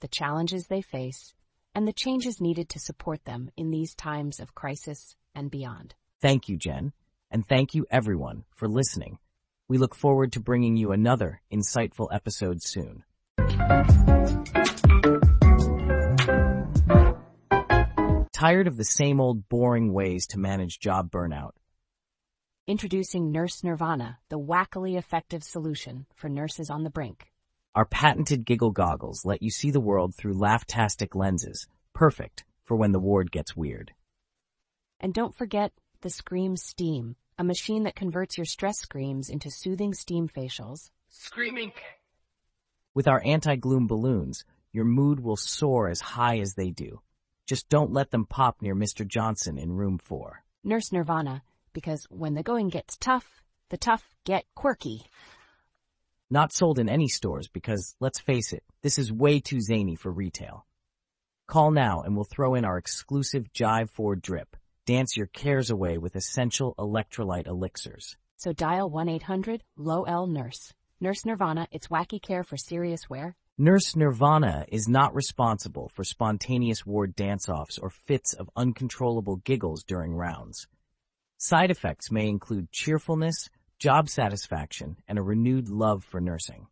the 0.00 0.08
challenges 0.08 0.66
they 0.66 0.82
face, 0.82 1.34
and 1.72 1.86
the 1.86 1.92
changes 1.92 2.40
needed 2.40 2.68
to 2.68 2.80
support 2.80 3.24
them 3.24 3.48
in 3.56 3.70
these 3.70 3.94
times 3.94 4.40
of 4.40 4.56
crisis 4.56 5.14
and 5.36 5.52
beyond. 5.52 5.94
Thank 6.20 6.48
you, 6.48 6.56
Jen, 6.56 6.92
and 7.30 7.46
thank 7.46 7.74
you 7.74 7.86
everyone 7.90 8.44
for 8.56 8.66
listening 8.66 9.18
we 9.68 9.78
look 9.78 9.94
forward 9.94 10.32
to 10.32 10.40
bringing 10.40 10.76
you 10.76 10.92
another 10.92 11.40
insightful 11.52 12.08
episode 12.12 12.62
soon. 12.62 13.04
Tired 18.36 18.66
of 18.66 18.76
the 18.76 18.84
same 18.84 19.18
old 19.18 19.48
boring 19.48 19.94
ways 19.94 20.26
to 20.26 20.38
manage 20.38 20.78
job 20.78 21.10
burnout? 21.10 21.52
Introducing 22.66 23.32
Nurse 23.32 23.64
Nirvana, 23.64 24.18
the 24.28 24.38
wackily 24.38 24.98
effective 24.98 25.42
solution 25.42 26.04
for 26.14 26.28
nurses 26.28 26.68
on 26.68 26.84
the 26.84 26.90
brink. 26.90 27.32
Our 27.74 27.86
patented 27.86 28.44
giggle 28.44 28.72
goggles 28.72 29.24
let 29.24 29.40
you 29.40 29.48
see 29.48 29.70
the 29.70 29.80
world 29.80 30.14
through 30.14 30.38
laugh-tastic 30.38 31.14
lenses, 31.14 31.66
perfect 31.94 32.44
for 32.62 32.76
when 32.76 32.92
the 32.92 33.00
ward 33.00 33.32
gets 33.32 33.56
weird. 33.56 33.94
And 35.00 35.14
don't 35.14 35.34
forget 35.34 35.72
the 36.02 36.10
Scream 36.10 36.58
Steam, 36.58 37.16
a 37.38 37.42
machine 37.42 37.84
that 37.84 37.96
converts 37.96 38.36
your 38.36 38.44
stress 38.44 38.76
screams 38.80 39.30
into 39.30 39.50
soothing 39.50 39.94
steam 39.94 40.28
facials. 40.28 40.90
Screaming. 41.08 41.72
With 42.94 43.08
our 43.08 43.22
anti-gloom 43.24 43.86
balloons, 43.86 44.44
your 44.74 44.84
mood 44.84 45.20
will 45.20 45.36
soar 45.36 45.88
as 45.88 46.02
high 46.02 46.40
as 46.40 46.52
they 46.52 46.68
do. 46.68 47.00
Just 47.46 47.68
don't 47.68 47.92
let 47.92 48.10
them 48.10 48.26
pop 48.26 48.60
near 48.60 48.74
Mr. 48.74 49.06
Johnson 49.06 49.56
in 49.56 49.70
room 49.70 49.98
four. 49.98 50.42
Nurse 50.64 50.90
Nirvana, 50.90 51.42
because 51.72 52.04
when 52.10 52.34
the 52.34 52.42
going 52.42 52.68
gets 52.68 52.96
tough, 52.96 53.42
the 53.68 53.76
tough 53.76 54.02
get 54.24 54.44
quirky. 54.56 55.06
Not 56.28 56.52
sold 56.52 56.80
in 56.80 56.88
any 56.88 57.06
stores 57.06 57.46
because, 57.46 57.94
let's 58.00 58.18
face 58.18 58.52
it, 58.52 58.64
this 58.82 58.98
is 58.98 59.12
way 59.12 59.38
too 59.38 59.60
zany 59.60 59.94
for 59.94 60.10
retail. 60.10 60.66
Call 61.46 61.70
now 61.70 62.02
and 62.02 62.16
we'll 62.16 62.24
throw 62.24 62.56
in 62.56 62.64
our 62.64 62.78
exclusive 62.78 63.52
Jive 63.52 63.90
4 63.90 64.16
drip. 64.16 64.56
Dance 64.84 65.16
your 65.16 65.26
cares 65.26 65.70
away 65.70 65.98
with 65.98 66.16
essential 66.16 66.74
electrolyte 66.78 67.46
elixirs. 67.46 68.16
So 68.38 68.52
dial 68.52 68.90
1-800-LOW-L-NURSE. 68.90 70.72
Nurse 71.00 71.24
Nirvana, 71.24 71.68
it's 71.70 71.88
wacky 71.88 72.20
care 72.20 72.42
for 72.42 72.56
serious 72.56 73.08
wear. 73.08 73.36
Nurse 73.58 73.96
Nirvana 73.96 74.66
is 74.68 74.86
not 74.86 75.14
responsible 75.14 75.88
for 75.94 76.04
spontaneous 76.04 76.84
ward 76.84 77.16
dance-offs 77.16 77.78
or 77.78 77.88
fits 77.88 78.34
of 78.34 78.50
uncontrollable 78.54 79.36
giggles 79.36 79.82
during 79.82 80.14
rounds. 80.14 80.66
Side 81.38 81.70
effects 81.70 82.10
may 82.10 82.28
include 82.28 82.70
cheerfulness, 82.70 83.48
job 83.78 84.10
satisfaction, 84.10 84.98
and 85.08 85.18
a 85.18 85.22
renewed 85.22 85.70
love 85.70 86.04
for 86.04 86.20
nursing. 86.20 86.66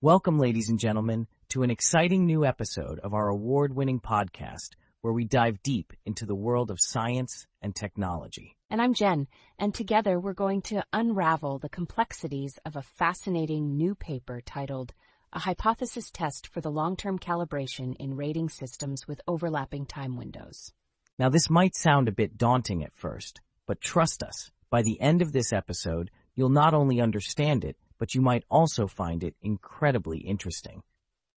Welcome, 0.00 0.38
ladies 0.38 0.68
and 0.68 0.78
gentlemen, 0.78 1.26
to 1.48 1.64
an 1.64 1.72
exciting 1.72 2.24
new 2.24 2.44
episode 2.44 3.00
of 3.00 3.14
our 3.14 3.26
award-winning 3.26 3.98
podcast 3.98 4.76
where 5.02 5.12
we 5.12 5.24
dive 5.24 5.62
deep 5.62 5.92
into 6.06 6.24
the 6.24 6.34
world 6.34 6.70
of 6.70 6.80
science 6.80 7.46
and 7.60 7.74
technology. 7.74 8.56
And 8.70 8.80
I'm 8.80 8.94
Jen, 8.94 9.26
and 9.58 9.74
together 9.74 10.18
we're 10.18 10.32
going 10.32 10.62
to 10.62 10.84
unravel 10.92 11.58
the 11.58 11.68
complexities 11.68 12.58
of 12.64 12.76
a 12.76 12.82
fascinating 12.82 13.76
new 13.76 13.94
paper 13.94 14.40
titled 14.40 14.94
A 15.32 15.40
Hypothesis 15.40 16.10
Test 16.10 16.46
for 16.46 16.60
the 16.60 16.70
Long-Term 16.70 17.18
Calibration 17.18 17.94
in 17.96 18.16
Rating 18.16 18.48
Systems 18.48 19.06
with 19.06 19.20
Overlapping 19.26 19.86
Time 19.86 20.16
Windows. 20.16 20.72
Now, 21.18 21.28
this 21.28 21.50
might 21.50 21.76
sound 21.76 22.08
a 22.08 22.12
bit 22.12 22.38
daunting 22.38 22.82
at 22.84 22.94
first, 22.94 23.40
but 23.66 23.80
trust 23.80 24.22
us, 24.22 24.50
by 24.70 24.82
the 24.82 25.00
end 25.00 25.20
of 25.20 25.32
this 25.32 25.52
episode, 25.52 26.10
you'll 26.34 26.48
not 26.48 26.74
only 26.74 27.00
understand 27.00 27.64
it, 27.64 27.76
but 27.98 28.14
you 28.14 28.22
might 28.22 28.44
also 28.48 28.86
find 28.86 29.22
it 29.22 29.34
incredibly 29.42 30.18
interesting. 30.18 30.82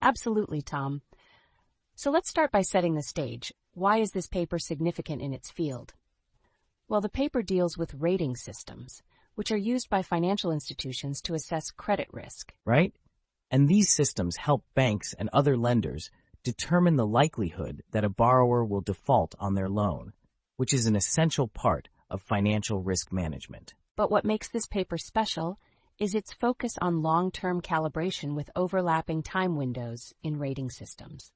Absolutely, 0.01 0.61
Tom. 0.61 1.01
So 1.97 2.11
let's 2.11 2.27
start 2.27 2.51
by 2.51 2.61
setting 2.61 2.95
the 2.95 3.01
stage. 3.01 3.53
Why 3.73 3.99
is 3.99 4.11
this 4.11 4.27
paper 4.27 4.59
significant 4.59 5.21
in 5.21 5.31
its 5.31 5.49
field? 5.49 5.93
Well, 6.89 6.99
the 6.99 7.07
paper 7.07 7.41
deals 7.41 7.77
with 7.77 7.93
rating 7.93 8.35
systems, 8.35 9.01
which 9.35 9.49
are 9.49 9.57
used 9.57 9.89
by 9.89 10.01
financial 10.01 10.51
institutions 10.51 11.21
to 11.21 11.35
assess 11.35 11.71
credit 11.71 12.09
risk. 12.11 12.53
Right? 12.65 12.93
And 13.49 13.69
these 13.69 13.89
systems 13.89 14.35
help 14.35 14.65
banks 14.75 15.15
and 15.17 15.29
other 15.31 15.55
lenders 15.55 16.11
determine 16.43 16.97
the 16.97 17.07
likelihood 17.07 17.81
that 17.91 18.03
a 18.03 18.09
borrower 18.09 18.65
will 18.65 18.81
default 18.81 19.33
on 19.39 19.55
their 19.55 19.69
loan, 19.69 20.11
which 20.57 20.73
is 20.73 20.87
an 20.87 20.97
essential 20.97 21.47
part 21.47 21.87
of 22.09 22.21
financial 22.21 22.81
risk 22.81 23.13
management. 23.13 23.73
But 23.95 24.11
what 24.11 24.25
makes 24.25 24.49
this 24.49 24.67
paper 24.67 24.97
special 24.97 25.59
is 25.97 26.13
its 26.13 26.33
focus 26.33 26.77
on 26.81 27.01
long-term 27.01 27.61
calibration 27.61 28.35
with 28.35 28.51
overlapping 28.53 29.23
time 29.23 29.55
windows 29.55 30.13
in 30.23 30.37
rating 30.37 30.69
systems. 30.69 31.31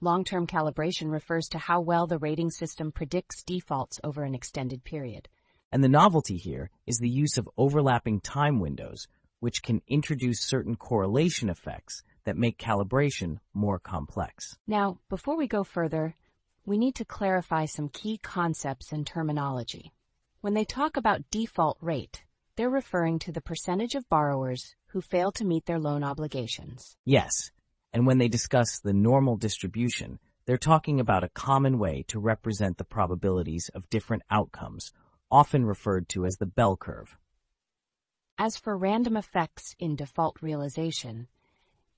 Long-term 0.00 0.46
calibration 0.46 1.10
refers 1.10 1.48
to 1.48 1.58
how 1.58 1.80
well 1.80 2.06
the 2.06 2.18
rating 2.18 2.50
system 2.50 2.92
predicts 2.92 3.42
defaults 3.42 3.98
over 4.04 4.22
an 4.22 4.32
extended 4.32 4.84
period. 4.84 5.28
And 5.72 5.82
the 5.82 5.88
novelty 5.88 6.36
here 6.36 6.70
is 6.86 6.98
the 6.98 7.08
use 7.08 7.36
of 7.36 7.48
overlapping 7.56 8.20
time 8.20 8.60
windows, 8.60 9.08
which 9.40 9.60
can 9.60 9.82
introduce 9.88 10.40
certain 10.40 10.76
correlation 10.76 11.50
effects 11.50 12.04
that 12.22 12.36
make 12.36 12.58
calibration 12.58 13.38
more 13.52 13.80
complex. 13.80 14.56
Now, 14.68 15.00
before 15.08 15.36
we 15.36 15.48
go 15.48 15.64
further, 15.64 16.14
we 16.64 16.78
need 16.78 16.94
to 16.96 17.04
clarify 17.04 17.64
some 17.64 17.88
key 17.88 18.18
concepts 18.18 18.92
and 18.92 19.04
terminology. 19.04 19.92
When 20.42 20.54
they 20.54 20.64
talk 20.64 20.96
about 20.96 21.28
default 21.32 21.76
rate, 21.80 22.22
they're 22.54 22.70
referring 22.70 23.18
to 23.20 23.32
the 23.32 23.40
percentage 23.40 23.96
of 23.96 24.08
borrowers 24.08 24.76
who 24.86 25.00
fail 25.00 25.32
to 25.32 25.44
meet 25.44 25.66
their 25.66 25.80
loan 25.80 26.04
obligations. 26.04 26.96
Yes, 27.04 27.50
and 27.92 28.06
when 28.06 28.18
they 28.18 28.28
discuss 28.28 28.78
the 28.78 28.92
normal 28.92 29.36
distribution, 29.36 30.18
they're 30.46 30.56
talking 30.56 31.00
about 31.00 31.24
a 31.24 31.28
common 31.28 31.78
way 31.78 32.04
to 32.08 32.18
represent 32.18 32.78
the 32.78 32.84
probabilities 32.84 33.70
of 33.74 33.90
different 33.90 34.22
outcomes, 34.30 34.92
often 35.30 35.64
referred 35.64 36.08
to 36.08 36.24
as 36.24 36.36
the 36.36 36.46
bell 36.46 36.76
curve. 36.76 37.16
As 38.38 38.56
for 38.56 38.76
random 38.76 39.16
effects 39.16 39.74
in 39.78 39.96
default 39.96 40.40
realization, 40.40 41.28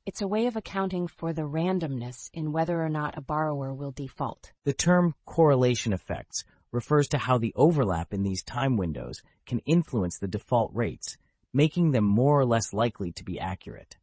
it's 0.06 0.22
a 0.22 0.26
way 0.26 0.46
of 0.46 0.56
accounting 0.56 1.06
for 1.06 1.32
the 1.32 1.42
randomness 1.42 2.30
in 2.32 2.50
whether 2.50 2.82
or 2.82 2.88
not 2.88 3.16
a 3.16 3.20
borrower 3.20 3.72
will 3.74 3.92
default. 3.92 4.52
The 4.64 4.72
term 4.72 5.14
correlation 5.26 5.92
effects 5.92 6.44
refers 6.72 7.08
to 7.08 7.18
how 7.18 7.38
the 7.38 7.52
overlap 7.54 8.14
in 8.14 8.22
these 8.22 8.42
time 8.42 8.76
windows 8.76 9.22
can 9.46 9.58
influence 9.60 10.18
the 10.18 10.28
default 10.28 10.70
rates, 10.74 11.16
making 11.52 11.90
them 11.90 12.04
more 12.04 12.40
or 12.40 12.46
less 12.46 12.72
likely 12.72 13.12
to 13.12 13.24
be 13.24 13.38
accurate. 13.38 13.96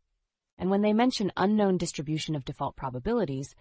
And 0.58 0.70
when 0.70 0.82
they 0.82 0.94
mention 0.94 1.32
unknown 1.38 1.78
distribution 1.78 2.36
of 2.36 2.46
default 2.46 2.76
probabilities, 2.76 3.56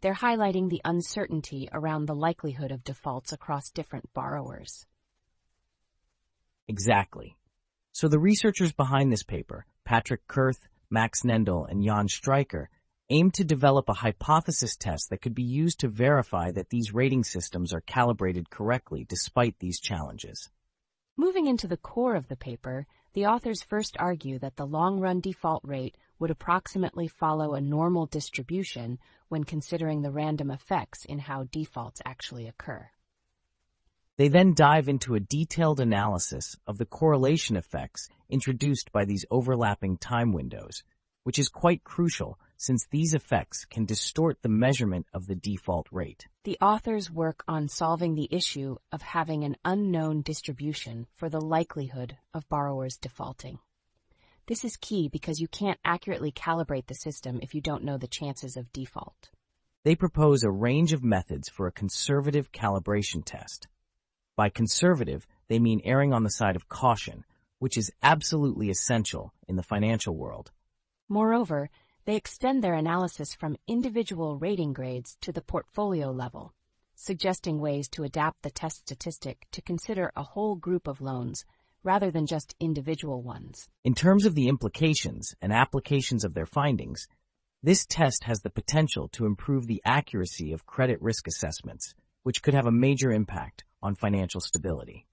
they're 0.00 0.14
highlighting 0.14 0.68
the 0.68 0.82
uncertainty 0.84 1.68
around 1.72 2.06
the 2.06 2.14
likelihood 2.14 2.70
of 2.70 2.84
defaults 2.84 3.32
across 3.32 3.70
different 3.70 4.12
borrowers. 4.12 4.86
Exactly. 6.68 7.36
So 7.92 8.08
the 8.08 8.18
researchers 8.18 8.72
behind 8.72 9.12
this 9.12 9.22
paper, 9.22 9.66
Patrick 9.84 10.26
Kurth, 10.26 10.66
Max 10.90 11.22
Nendel, 11.22 11.70
and 11.70 11.82
Jan 11.82 12.08
Streicher, 12.08 12.66
aimed 13.10 13.34
to 13.34 13.44
develop 13.44 13.88
a 13.88 13.94
hypothesis 13.94 14.76
test 14.76 15.10
that 15.10 15.20
could 15.20 15.34
be 15.34 15.42
used 15.42 15.80
to 15.80 15.88
verify 15.88 16.50
that 16.50 16.70
these 16.70 16.94
rating 16.94 17.22
systems 17.22 17.72
are 17.72 17.82
calibrated 17.82 18.50
correctly 18.50 19.04
despite 19.08 19.58
these 19.58 19.80
challenges. 19.80 20.50
Moving 21.16 21.46
into 21.46 21.68
the 21.68 21.76
core 21.76 22.16
of 22.16 22.28
the 22.28 22.36
paper, 22.36 22.86
the 23.12 23.26
authors 23.26 23.62
first 23.62 23.96
argue 23.98 24.38
that 24.40 24.56
the 24.56 24.66
long-run 24.66 25.20
default 25.20 25.62
rate 25.64 25.96
would 26.18 26.30
approximately 26.30 27.08
follow 27.08 27.54
a 27.54 27.60
normal 27.60 28.06
distribution 28.06 28.98
when 29.28 29.44
considering 29.44 30.02
the 30.02 30.10
random 30.10 30.50
effects 30.50 31.04
in 31.04 31.18
how 31.18 31.44
defaults 31.44 32.00
actually 32.04 32.46
occur. 32.46 32.88
They 34.16 34.28
then 34.28 34.54
dive 34.54 34.88
into 34.88 35.16
a 35.16 35.20
detailed 35.20 35.80
analysis 35.80 36.56
of 36.68 36.78
the 36.78 36.86
correlation 36.86 37.56
effects 37.56 38.08
introduced 38.28 38.92
by 38.92 39.04
these 39.04 39.24
overlapping 39.28 39.98
time 39.98 40.32
windows, 40.32 40.84
which 41.24 41.38
is 41.38 41.48
quite 41.48 41.82
crucial 41.82 42.38
since 42.56 42.86
these 42.86 43.14
effects 43.14 43.64
can 43.64 43.84
distort 43.84 44.40
the 44.40 44.48
measurement 44.48 45.06
of 45.12 45.26
the 45.26 45.34
default 45.34 45.88
rate. 45.90 46.26
The 46.44 46.58
authors 46.60 47.10
work 47.10 47.42
on 47.48 47.68
solving 47.68 48.14
the 48.14 48.28
issue 48.30 48.76
of 48.92 49.02
having 49.02 49.42
an 49.42 49.56
unknown 49.64 50.22
distribution 50.22 51.06
for 51.16 51.28
the 51.28 51.40
likelihood 51.40 52.16
of 52.32 52.48
borrowers 52.48 52.96
defaulting. 52.96 53.58
This 54.46 54.62
is 54.62 54.76
key 54.76 55.08
because 55.08 55.40
you 55.40 55.48
can't 55.48 55.80
accurately 55.86 56.30
calibrate 56.30 56.86
the 56.86 56.94
system 56.94 57.38
if 57.40 57.54
you 57.54 57.62
don't 57.62 57.82
know 57.82 57.96
the 57.96 58.06
chances 58.06 58.58
of 58.58 58.70
default. 58.74 59.30
They 59.84 59.96
propose 59.96 60.42
a 60.42 60.50
range 60.50 60.92
of 60.92 61.02
methods 61.02 61.48
for 61.48 61.66
a 61.66 61.72
conservative 61.72 62.52
calibration 62.52 63.24
test. 63.24 63.68
By 64.36 64.50
conservative, 64.50 65.26
they 65.48 65.58
mean 65.58 65.80
erring 65.82 66.12
on 66.12 66.24
the 66.24 66.30
side 66.30 66.56
of 66.56 66.68
caution, 66.68 67.24
which 67.58 67.78
is 67.78 67.90
absolutely 68.02 68.68
essential 68.68 69.32
in 69.48 69.56
the 69.56 69.62
financial 69.62 70.14
world. 70.14 70.50
Moreover, 71.08 71.70
they 72.04 72.16
extend 72.16 72.62
their 72.62 72.74
analysis 72.74 73.34
from 73.34 73.56
individual 73.66 74.36
rating 74.36 74.74
grades 74.74 75.16
to 75.22 75.32
the 75.32 75.40
portfolio 75.40 76.10
level, 76.10 76.52
suggesting 76.94 77.60
ways 77.60 77.88
to 77.88 78.04
adapt 78.04 78.42
the 78.42 78.50
test 78.50 78.80
statistic 78.80 79.46
to 79.52 79.62
consider 79.62 80.12
a 80.14 80.22
whole 80.22 80.54
group 80.54 80.86
of 80.86 81.00
loans 81.00 81.46
rather 81.84 82.10
than 82.10 82.26
just 82.26 82.56
individual 82.58 83.22
ones. 83.22 83.68
In 83.84 83.94
terms 83.94 84.26
of 84.26 84.34
the 84.34 84.48
implications 84.48 85.34
and 85.40 85.52
applications 85.52 86.24
of 86.24 86.34
their 86.34 86.46
findings, 86.46 87.06
this 87.62 87.86
test 87.86 88.24
has 88.24 88.40
the 88.40 88.50
potential 88.50 89.08
to 89.08 89.26
improve 89.26 89.66
the 89.66 89.82
accuracy 89.84 90.52
of 90.52 90.66
credit 90.66 91.00
risk 91.00 91.28
assessments, 91.28 91.94
which 92.22 92.42
could 92.42 92.54
have 92.54 92.66
a 92.66 92.72
major 92.72 93.12
impact 93.12 93.64
on 93.82 93.94
financial 93.94 94.40
stability. 94.40 95.06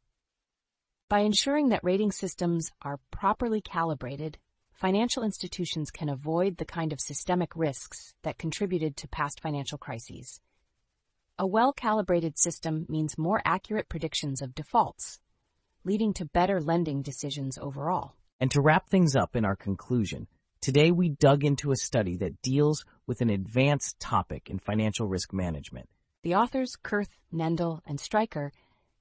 By 1.09 1.19
ensuring 1.19 1.69
that 1.69 1.83
rating 1.83 2.11
systems 2.11 2.71
are 2.81 2.99
properly 3.11 3.61
calibrated 3.61 4.37
financial 4.81 5.23
institutions 5.23 5.91
can 5.91 6.09
avoid 6.09 6.57
the 6.57 6.65
kind 6.65 6.91
of 6.91 6.99
systemic 6.99 7.55
risks 7.55 8.15
that 8.23 8.39
contributed 8.39 8.97
to 8.97 9.07
past 9.07 9.39
financial 9.39 9.77
crises. 9.77 10.41
A 11.37 11.45
well-calibrated 11.45 12.39
system 12.39 12.87
means 12.89 13.17
more 13.17 13.41
accurate 13.45 13.89
predictions 13.89 14.41
of 14.41 14.55
defaults, 14.55 15.19
leading 15.83 16.13
to 16.13 16.25
better 16.25 16.61
lending 16.61 17.01
decisions 17.01 17.57
overall. 17.57 18.15
And 18.39 18.49
to 18.51 18.61
wrap 18.61 18.89
things 18.89 19.15
up 19.15 19.35
in 19.35 19.45
our 19.45 19.55
conclusion, 19.55 20.27
today 20.61 20.91
we 20.91 21.09
dug 21.09 21.43
into 21.43 21.71
a 21.71 21.75
study 21.75 22.17
that 22.17 22.41
deals 22.41 22.85
with 23.07 23.21
an 23.21 23.29
advanced 23.29 23.99
topic 23.99 24.49
in 24.49 24.59
financial 24.59 25.07
risk 25.07 25.33
management. 25.33 25.89
The 26.23 26.35
authors, 26.35 26.75
Kurth, 26.83 27.17
Nendel, 27.33 27.81
and 27.85 27.97
Streicher, 27.97 28.51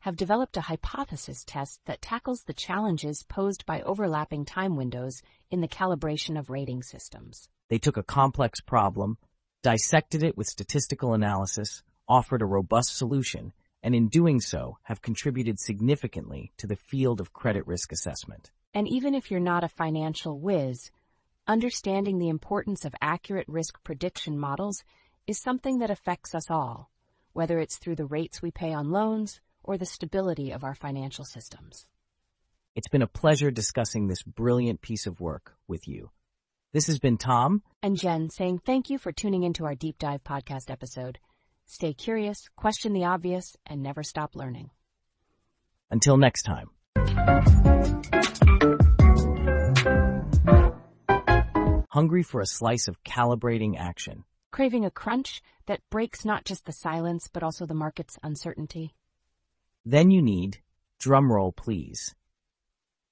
have 0.01 0.17
developed 0.17 0.57
a 0.57 0.63
hypothesis 0.63 1.45
test 1.45 1.81
that 1.85 2.01
tackles 2.01 2.45
the 2.45 2.55
challenges 2.55 3.23
posed 3.23 3.67
by 3.67 3.83
overlapping 3.83 4.47
time 4.47 4.77
windows 4.77 5.21
in 5.51 5.61
the 5.61 5.69
calibration 5.69 6.39
of 6.39 6.49
rating 6.49 6.83
systems. 6.83 7.49
They 7.69 7.79
took 7.79 7.99
a 7.99 8.03
complex 8.03 8.61
problem, 8.61 9.19
dissected 9.63 10.23
it 10.23 10.37
with 10.37 10.47
statistical 10.47 11.13
analysis, 11.13 11.83
offered 12.09 12.41
a 12.41 12.47
robust 12.47 12.97
solution, 12.97 13.53
and 13.83 13.95
in 13.95 14.09
doing 14.09 14.41
so 14.41 14.79
have 14.85 15.03
contributed 15.03 15.59
significantly 15.59 16.53
to 16.59 16.67
the 16.67 16.77
field 16.77 17.21
of 17.21 17.33
credit 17.33 17.67
risk 17.67 17.93
assessment. 17.93 18.51
And 18.75 18.89
even 18.89 19.15
if 19.15 19.31
you're 19.31 19.41
not 19.41 19.65
a 19.65 19.69
financial 19.69 20.39
whiz, 20.39 20.91
Understanding 21.51 22.19
the 22.19 22.29
importance 22.29 22.85
of 22.85 22.95
accurate 23.01 23.49
risk 23.49 23.83
prediction 23.83 24.39
models 24.39 24.85
is 25.27 25.41
something 25.41 25.81
that 25.81 25.91
affects 25.91 26.33
us 26.33 26.49
all, 26.49 26.93
whether 27.33 27.59
it's 27.59 27.77
through 27.77 27.97
the 27.97 28.07
rates 28.07 28.41
we 28.41 28.53
pay 28.53 28.73
on 28.73 28.93
loans 28.93 29.41
or 29.65 29.77
the 29.77 29.85
stability 29.85 30.53
of 30.53 30.63
our 30.63 30.77
financial 30.77 31.25
systems. 31.25 31.87
It's 32.77 32.87
been 32.87 33.03
a 33.03 33.09
pleasure 33.09 33.51
discussing 33.51 34.07
this 34.07 34.23
brilliant 34.23 34.81
piece 34.81 35.09
of 35.09 35.21
work 35.21 35.57
with 35.67 35.89
you. 35.89 36.13
This 36.73 36.87
has 36.87 37.01
been 37.01 37.19
Tom 37.19 37.65
and 37.83 37.99
Jen 37.99 38.31
saying 38.31 38.61
thank 38.61 38.89
you 38.89 38.97
for 38.97 39.11
tuning 39.11 39.43
into 39.43 39.65
our 39.65 39.75
deep 39.75 39.99
dive 39.99 40.23
podcast 40.23 40.71
episode. 40.71 41.19
Stay 41.73 41.95
curious, 41.95 42.49
question 42.57 42.93
the 42.95 43.05
obvious, 43.05 43.57
and 43.65 43.81
never 43.81 44.03
stop 44.03 44.35
learning. 44.35 44.71
Until 45.89 46.17
next 46.17 46.43
time. 46.43 46.69
Hungry 51.91 52.25
for 52.25 52.41
a 52.41 52.47
slice 52.47 52.89
of 52.89 53.05
calibrating 53.05 53.79
action. 53.79 54.25
Craving 54.51 54.85
a 54.85 54.91
crunch 54.91 55.43
that 55.67 55.89
breaks 55.91 56.25
not 56.25 56.45
just 56.45 56.67
the 56.67 56.73
silence, 56.73 57.29
but 57.33 57.45
also 57.45 57.67
the 57.67 57.73
market's 57.75 58.19
uncertainty. 58.21 58.93
Then 59.85 60.11
you 60.11 60.23
need, 60.23 60.59
drumroll 61.01 61.55
please. 61.55 62.17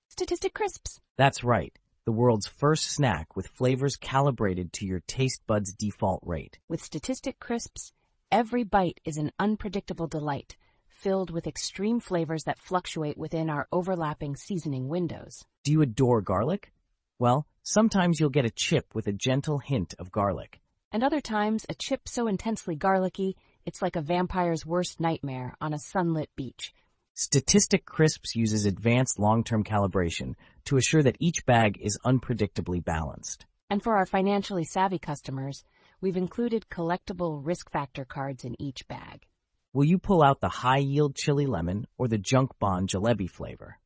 Statistic 0.09 0.53
Crisps. 0.53 1.01
That's 1.17 1.45
right, 1.45 1.79
the 2.05 2.13
world's 2.13 2.49
first 2.49 2.91
snack 2.91 3.37
with 3.37 3.47
flavors 3.47 3.95
calibrated 3.95 4.73
to 4.73 4.85
your 4.85 5.01
taste 5.07 5.43
buds' 5.47 5.73
default 5.73 6.25
rate. 6.27 6.59
With 6.69 6.83
Statistic 6.83 7.39
Crisps, 7.39 7.93
every 8.31 8.65
bite 8.65 9.01
is 9.05 9.17
an 9.17 9.33
unpredictable 9.39 10.07
delight, 10.07 10.57
filled 10.87 11.31
with 11.31 11.47
extreme 11.47 12.01
flavors 12.01 12.45
that 12.45 12.59
fluctuate 12.59 13.17
within 13.17 13.49
our 13.49 13.67
overlapping 13.73 14.37
seasoning 14.37 14.89
windows. 14.89 15.45
Do 15.65 15.73
you 15.73 15.83
adore 15.83 16.21
garlic? 16.21 16.73
Well, 17.19 17.47
sometimes 17.63 18.21
you'll 18.21 18.31
get 18.31 18.45
a 18.45 18.51
chip 18.51 18.95
with 18.95 19.07
a 19.07 19.13
gentle 19.13 19.59
hint 19.59 19.95
of 19.99 20.13
garlic. 20.13 20.61
And 20.93 21.03
other 21.03 21.21
times, 21.21 21.67
a 21.69 21.75
chip 21.75 22.09
so 22.09 22.27
intensely 22.27 22.75
garlicky, 22.75 23.37
it's 23.67 23.83
like 23.83 23.97
a 23.97 24.01
vampire's 24.01 24.65
worst 24.65 25.01
nightmare 25.01 25.55
on 25.61 25.75
a 25.75 25.79
sunlit 25.79 26.31
beach. 26.37 26.73
Statistic 27.15 27.85
Crisps 27.85 28.37
uses 28.37 28.65
advanced 28.65 29.19
long-term 29.19 29.65
calibration 29.65 30.35
to 30.65 30.77
assure 30.77 31.03
that 31.03 31.17
each 31.19 31.45
bag 31.45 31.77
is 31.81 31.99
unpredictably 32.05 32.83
balanced. 32.83 33.45
And 33.69 33.83
for 33.83 33.97
our 33.97 34.07
financially 34.07 34.65
savvy 34.65 34.99
customers, 34.99 35.65
we've 36.01 36.17
included 36.17 36.69
collectible 36.71 37.45
risk 37.45 37.71
factor 37.71 38.05
cards 38.05 38.45
in 38.45 38.61
each 38.61 38.87
bag. 38.89 39.27
Will 39.73 39.85
you 39.85 39.99
pull 39.99 40.23
out 40.23 40.41
the 40.41 40.49
high-yield 40.49 41.15
chili 41.15 41.47
lemon 41.47 41.87
or 41.99 42.09
the 42.09 42.19
junk 42.19 42.51
bond 42.59 42.89
jalebi 42.89 43.29
flavor? 43.29 43.79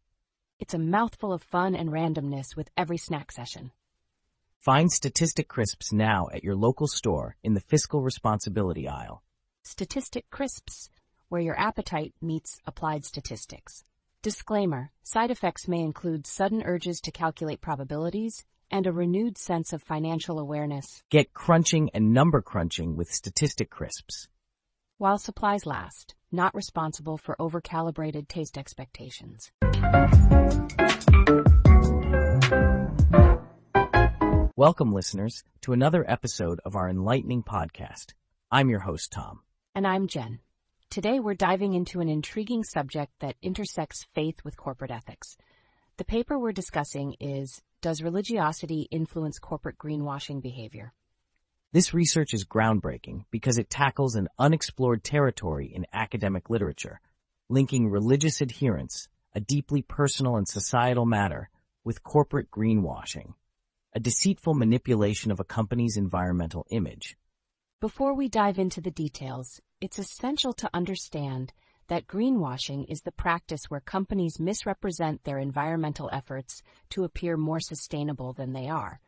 It's 0.58 0.74
a 0.74 0.78
mouthful 0.78 1.32
of 1.32 1.42
fun 1.42 1.74
and 1.74 1.90
randomness 1.90 2.54
with 2.56 2.70
every 2.76 2.98
snack 2.98 3.32
session. 3.32 3.72
Find 4.58 4.92
Statistic 4.92 5.48
Crisps 5.48 5.92
now 5.92 6.28
at 6.32 6.44
your 6.44 6.54
local 6.54 6.86
store 6.86 7.36
in 7.42 7.54
the 7.54 7.60
fiscal 7.60 8.00
responsibility 8.00 8.86
aisle. 8.86 9.24
Statistic 9.64 10.30
Crisps, 10.30 10.88
where 11.28 11.40
your 11.40 11.58
appetite 11.58 12.14
meets 12.20 12.60
applied 12.66 13.04
statistics. 13.04 13.84
Disclaimer, 14.22 14.92
side 15.02 15.32
effects 15.32 15.66
may 15.66 15.80
include 15.80 16.28
sudden 16.28 16.62
urges 16.64 17.00
to 17.00 17.10
calculate 17.10 17.60
probabilities 17.60 18.44
and 18.72 18.86
a 18.86 18.92
renewed 18.92 19.36
sense 19.36 19.74
of 19.74 19.82
financial 19.82 20.38
awareness. 20.38 21.02
Get 21.10 21.34
crunching 21.34 21.90
and 21.92 22.14
number 22.14 22.40
crunching 22.40 22.96
with 22.96 23.12
Statistic 23.12 23.68
Crisps. 23.68 24.28
While 24.96 25.18
supplies 25.18 25.66
last, 25.66 26.14
not 26.32 26.54
responsible 26.54 27.18
for 27.18 27.36
over-calibrated 27.38 28.28
taste 28.28 28.56
expectations. 28.56 29.52
Welcome, 34.56 34.92
listeners, 34.92 35.44
to 35.62 35.72
another 35.72 36.08
episode 36.10 36.60
of 36.64 36.74
our 36.76 36.88
enlightening 36.88 37.42
podcast. 37.42 38.14
I'm 38.50 38.70
your 38.70 38.80
host, 38.80 39.12
Tom. 39.12 39.40
And 39.74 39.86
I'm 39.86 40.06
Jen. 40.06 40.38
Today 40.88 41.20
we're 41.20 41.34
diving 41.34 41.72
into 41.72 42.00
an 42.00 42.08
intriguing 42.08 42.64
subject 42.64 43.12
that 43.20 43.36
intersects 43.42 44.06
faith 44.14 44.36
with 44.44 44.56
corporate 44.56 44.90
ethics. 44.90 45.36
The 46.02 46.06
paper 46.06 46.36
we're 46.36 46.50
discussing 46.50 47.14
is 47.20 47.62
Does 47.80 48.02
Religiosity 48.02 48.88
Influence 48.90 49.38
Corporate 49.38 49.78
Greenwashing 49.78 50.42
Behavior? 50.42 50.92
This 51.70 51.94
research 51.94 52.34
is 52.34 52.44
groundbreaking 52.44 53.26
because 53.30 53.56
it 53.56 53.70
tackles 53.70 54.16
an 54.16 54.26
unexplored 54.36 55.04
territory 55.04 55.72
in 55.72 55.86
academic 55.92 56.50
literature, 56.50 57.00
linking 57.48 57.88
religious 57.88 58.40
adherence, 58.40 59.06
a 59.32 59.38
deeply 59.38 59.80
personal 59.80 60.34
and 60.34 60.48
societal 60.48 61.06
matter, 61.06 61.50
with 61.84 62.02
corporate 62.02 62.50
greenwashing, 62.50 63.34
a 63.94 64.00
deceitful 64.00 64.54
manipulation 64.54 65.30
of 65.30 65.38
a 65.38 65.44
company's 65.44 65.96
environmental 65.96 66.66
image. 66.70 67.16
Before 67.80 68.12
we 68.12 68.28
dive 68.28 68.58
into 68.58 68.80
the 68.80 68.90
details, 68.90 69.60
it's 69.80 70.00
essential 70.00 70.52
to 70.54 70.70
understand 70.74 71.52
that 71.88 72.06
greenwashing 72.06 72.84
is 72.88 73.00
the 73.00 73.12
practice 73.12 73.64
where 73.68 73.80
companies 73.80 74.40
misrepresent 74.40 75.24
their 75.24 75.38
environmental 75.38 76.08
efforts 76.12 76.62
to 76.90 77.04
appear 77.04 77.36
more 77.36 77.60
sustainable 77.60 78.32
than 78.32 78.52
they 78.52 78.68
are. 78.68 79.00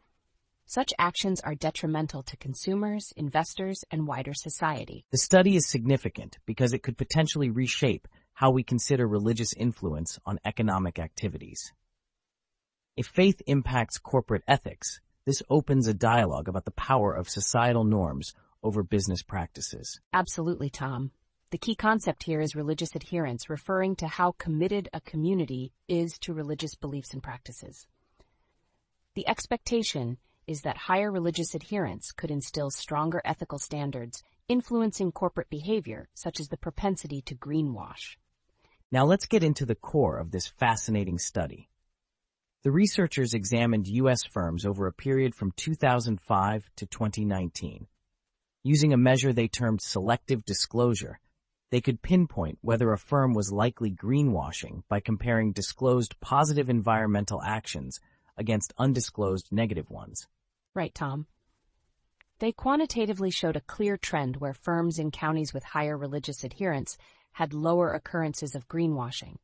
Such 0.66 0.92
actions 0.98 1.40
are 1.40 1.54
detrimental 1.54 2.22
to 2.22 2.36
consumers, 2.38 3.12
investors, 3.16 3.84
and 3.90 4.06
wider 4.06 4.32
society. 4.34 5.04
The 5.10 5.18
study 5.18 5.56
is 5.56 5.68
significant 5.68 6.38
because 6.46 6.72
it 6.72 6.82
could 6.82 6.96
potentially 6.96 7.50
reshape 7.50 8.08
how 8.32 8.50
we 8.50 8.62
consider 8.62 9.06
religious 9.06 9.52
influence 9.54 10.18
on 10.24 10.40
economic 10.44 10.98
activities. 10.98 11.72
If 12.96 13.06
faith 13.06 13.42
impacts 13.46 13.98
corporate 13.98 14.44
ethics, 14.48 15.00
this 15.26 15.42
opens 15.50 15.86
a 15.86 15.94
dialogue 15.94 16.48
about 16.48 16.64
the 16.64 16.70
power 16.70 17.12
of 17.14 17.28
societal 17.28 17.84
norms 17.84 18.34
over 18.62 18.82
business 18.82 19.22
practices. 19.22 20.00
Absolutely, 20.12 20.70
Tom. 20.70 21.10
The 21.50 21.58
key 21.58 21.74
concept 21.74 22.24
here 22.24 22.40
is 22.40 22.56
religious 22.56 22.94
adherence, 22.94 23.48
referring 23.48 23.96
to 23.96 24.08
how 24.08 24.32
committed 24.32 24.88
a 24.92 25.00
community 25.00 25.72
is 25.88 26.18
to 26.20 26.34
religious 26.34 26.74
beliefs 26.74 27.12
and 27.12 27.22
practices. 27.22 27.86
The 29.14 29.28
expectation 29.28 30.18
is 30.46 30.62
that 30.62 30.76
higher 30.76 31.10
religious 31.10 31.54
adherence 31.54 32.12
could 32.12 32.30
instill 32.30 32.70
stronger 32.70 33.22
ethical 33.24 33.58
standards, 33.58 34.22
influencing 34.48 35.12
corporate 35.12 35.48
behavior, 35.48 36.08
such 36.14 36.40
as 36.40 36.48
the 36.48 36.56
propensity 36.56 37.22
to 37.22 37.34
greenwash. 37.34 38.16
Now 38.90 39.04
let's 39.04 39.26
get 39.26 39.44
into 39.44 39.64
the 39.64 39.74
core 39.74 40.18
of 40.18 40.30
this 40.30 40.46
fascinating 40.46 41.18
study. 41.18 41.68
The 42.62 42.72
researchers 42.72 43.34
examined 43.34 43.86
U.S. 43.86 44.24
firms 44.24 44.66
over 44.66 44.86
a 44.86 44.92
period 44.92 45.34
from 45.34 45.52
2005 45.56 46.70
to 46.76 46.86
2019 46.86 47.86
Using 48.66 48.94
a 48.94 48.96
measure 48.96 49.34
they 49.34 49.46
termed 49.46 49.82
selective 49.82 50.42
disclosure, 50.46 51.20
they 51.74 51.80
could 51.80 52.02
pinpoint 52.02 52.56
whether 52.60 52.92
a 52.92 52.96
firm 52.96 53.34
was 53.34 53.50
likely 53.50 53.90
greenwashing 53.90 54.84
by 54.88 55.00
comparing 55.00 55.50
disclosed 55.50 56.14
positive 56.20 56.70
environmental 56.70 57.42
actions 57.42 57.98
against 58.36 58.72
undisclosed 58.78 59.48
negative 59.50 59.90
ones. 59.90 60.28
Right, 60.72 60.94
Tom. 60.94 61.26
They 62.38 62.52
quantitatively 62.52 63.32
showed 63.32 63.56
a 63.56 63.60
clear 63.60 63.96
trend 63.96 64.36
where 64.36 64.54
firms 64.54 65.00
in 65.00 65.10
counties 65.10 65.52
with 65.52 65.64
higher 65.64 65.98
religious 65.98 66.44
adherence 66.44 66.96
had 67.32 67.52
lower 67.52 67.92
occurrences 67.92 68.54
of 68.54 68.68
greenwashing. 68.68 69.38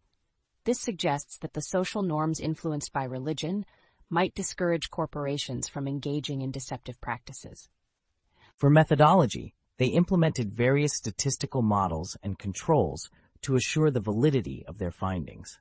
This 0.62 0.80
suggests 0.80 1.36
that 1.38 1.54
the 1.54 1.62
social 1.62 2.04
norms 2.04 2.38
influenced 2.38 2.92
by 2.92 3.02
religion 3.02 3.66
might 4.08 4.36
discourage 4.36 4.88
corporations 4.88 5.68
from 5.68 5.88
engaging 5.88 6.42
in 6.42 6.52
deceptive 6.52 7.00
practices. 7.00 7.68
For 8.54 8.70
methodology, 8.70 9.52
they 9.80 9.86
implemented 9.86 10.52
various 10.52 10.92
statistical 10.94 11.62
models 11.62 12.14
and 12.22 12.38
controls 12.38 13.08
to 13.40 13.56
assure 13.56 13.90
the 13.90 13.98
validity 13.98 14.62
of 14.68 14.76
their 14.76 14.90
findings. 14.90 15.58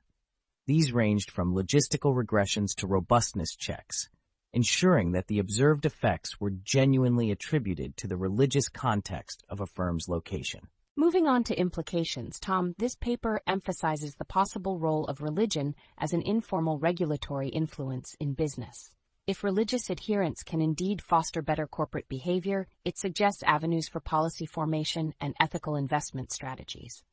These 0.66 0.92
ranged 0.92 1.30
from 1.30 1.54
logistical 1.54 2.14
regressions 2.14 2.74
to 2.76 2.86
robustness 2.86 3.56
checks, 3.56 4.10
ensuring 4.52 5.12
that 5.12 5.28
the 5.28 5.38
observed 5.38 5.86
effects 5.86 6.38
were 6.38 6.50
genuinely 6.50 7.30
attributed 7.30 7.96
to 7.96 8.06
the 8.06 8.18
religious 8.18 8.68
context 8.68 9.42
of 9.48 9.62
a 9.62 9.66
firm's 9.66 10.06
location. 10.06 10.68
Moving 10.96 11.26
on 11.26 11.42
to 11.44 11.58
implications, 11.58 12.38
Tom, 12.38 12.74
this 12.76 12.96
paper 12.96 13.40
emphasizes 13.46 14.16
the 14.16 14.26
possible 14.26 14.78
role 14.78 15.06
of 15.06 15.22
religion 15.22 15.74
as 15.96 16.12
an 16.12 16.20
informal 16.20 16.78
regulatory 16.78 17.48
influence 17.48 18.14
in 18.20 18.34
business. 18.34 18.90
If 19.30 19.44
religious 19.44 19.90
adherence 19.90 20.42
can 20.42 20.60
indeed 20.60 21.00
foster 21.00 21.40
better 21.40 21.68
corporate 21.68 22.08
behavior, 22.08 22.66
it 22.84 22.98
suggests 22.98 23.44
avenues 23.44 23.88
for 23.88 24.00
policy 24.00 24.44
formation 24.44 25.14
and 25.20 25.36
ethical 25.38 25.76
investment 25.76 26.32
strategies. 26.32 27.04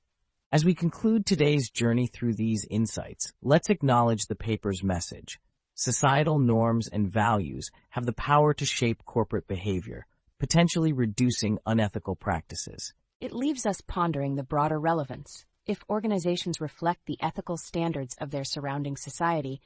As 0.51 0.65
we 0.65 0.73
conclude 0.73 1.27
today's 1.27 1.69
journey 1.69 2.07
through 2.07 2.33
these 2.33 2.65
insights, 2.71 3.33
let's 3.43 3.69
acknowledge 3.69 4.25
the 4.25 4.35
paper's 4.35 4.83
message. 4.83 5.39
Societal 5.75 6.39
norms 6.39 6.87
and 6.87 7.07
values 7.07 7.69
have 7.89 8.07
the 8.07 8.13
power 8.13 8.51
to 8.51 8.65
shape 8.65 9.05
corporate 9.05 9.47
behavior, 9.47 10.07
potentially 10.39 10.93
reducing 10.93 11.59
unethical 11.67 12.15
practices. 12.15 12.95
It 13.21 13.31
leaves 13.31 13.67
us 13.67 13.81
pondering 13.81 14.37
the 14.37 14.43
broader 14.43 14.79
relevance. 14.79 15.45
If 15.67 15.83
organizations 15.87 16.59
reflect 16.59 17.05
the 17.05 17.21
ethical 17.21 17.57
standards 17.57 18.15
of 18.19 18.31
their 18.31 18.43
surrounding 18.43 18.97
society, 18.97 19.61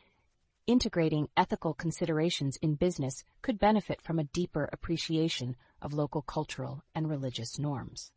integrating 0.71 1.27
ethical 1.35 1.73
considerations 1.73 2.57
in 2.61 2.75
business 2.75 3.23
could 3.41 3.59
benefit 3.59 4.01
from 4.01 4.19
a 4.19 4.23
deeper 4.23 4.69
appreciation 4.71 5.55
of 5.81 5.93
local 5.93 6.21
cultural 6.21 6.83
and 6.95 7.09
religious 7.09 7.59
norms. 7.59 8.11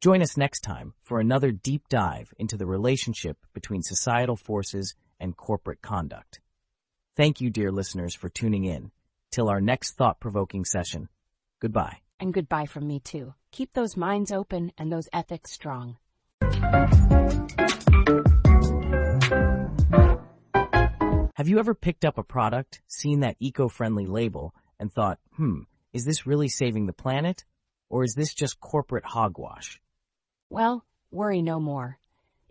Join 0.00 0.22
us 0.22 0.36
next 0.36 0.60
time 0.60 0.94
for 1.02 1.20
another 1.20 1.50
deep 1.50 1.88
dive 1.88 2.32
into 2.38 2.56
the 2.56 2.66
relationship 2.66 3.36
between 3.52 3.82
societal 3.82 4.36
forces 4.36 4.94
and 5.20 5.36
corporate 5.36 5.82
conduct. 5.82 6.40
Thank 7.16 7.40
you, 7.40 7.50
dear 7.50 7.70
listeners, 7.70 8.14
for 8.14 8.28
tuning 8.28 8.64
in. 8.64 8.90
Till 9.30 9.48
our 9.48 9.60
next 9.60 9.96
thought-provoking 9.96 10.64
session. 10.64 11.08
Goodbye. 11.60 11.98
And 12.20 12.32
goodbye 12.32 12.66
from 12.66 12.86
me 12.86 13.00
too. 13.00 13.34
Keep 13.50 13.72
those 13.72 13.96
minds 13.96 14.32
open 14.32 14.72
and 14.78 14.90
those 14.92 15.08
ethics 15.12 15.52
strong. 15.52 15.96
Have 21.34 21.48
you 21.48 21.58
ever 21.58 21.74
picked 21.74 22.04
up 22.04 22.16
a 22.16 22.22
product, 22.22 22.80
seen 22.86 23.18
that 23.20 23.34
eco-friendly 23.40 24.06
label, 24.06 24.54
and 24.78 24.92
thought, 24.92 25.18
hmm, 25.34 25.62
is 25.92 26.04
this 26.04 26.28
really 26.28 26.48
saving 26.48 26.86
the 26.86 26.92
planet? 26.92 27.44
Or 27.90 28.04
is 28.04 28.14
this 28.14 28.32
just 28.32 28.60
corporate 28.60 29.04
hogwash? 29.04 29.80
Well, 30.48 30.84
worry 31.10 31.42
no 31.42 31.58
more. 31.58 31.98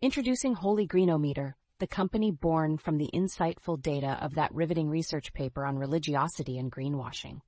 Introducing 0.02 0.54
Holy 0.54 0.86
Greenometer, 0.86 1.54
the 1.80 1.88
company 1.88 2.30
born 2.30 2.78
from 2.78 2.98
the 2.98 3.10
insightful 3.14 3.82
data 3.82 4.18
of 4.22 4.36
that 4.36 4.54
riveting 4.54 4.90
research 4.90 5.34
paper 5.34 5.66
on 5.66 5.78
religiosity 5.78 6.58
and 6.58 6.70
greenwashing. 6.70 7.40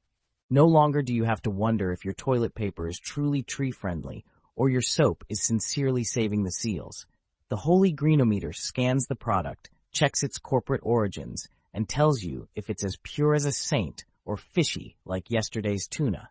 No 0.50 0.66
longer 0.68 1.02
do 1.02 1.14
you 1.14 1.26
have 1.26 1.42
to 1.42 1.52
wonder 1.52 1.92
if 1.92 2.06
your 2.06 2.14
toilet 2.14 2.56
paper 2.56 2.88
is 2.88 2.98
truly 2.98 3.44
tree-friendly 3.44 4.24
or 4.56 4.70
your 4.70 4.82
soap 4.82 5.26
is 5.28 5.44
sincerely 5.44 6.06
saving 6.06 6.44
the 6.44 6.52
seals. 6.52 7.06
The 7.50 7.58
Holy 7.58 7.94
Greenometer 7.94 8.56
scans 8.56 9.08
the 9.08 9.16
product, 9.18 9.70
checks 9.96 10.22
its 10.22 10.38
corporate 10.38 10.82
origins, 10.84 11.48
and 11.74 11.90
tells 11.90 12.22
you 12.22 12.48
if 12.54 12.70
it's 12.70 12.84
as 12.84 12.98
pure 13.02 13.34
as 13.34 13.46
a 13.46 13.52
saint 13.52 14.06
or 14.26 14.38
fishy 14.38 14.98
like 15.06 15.32
yesterday's 15.32 15.88
tuna. 15.88 16.30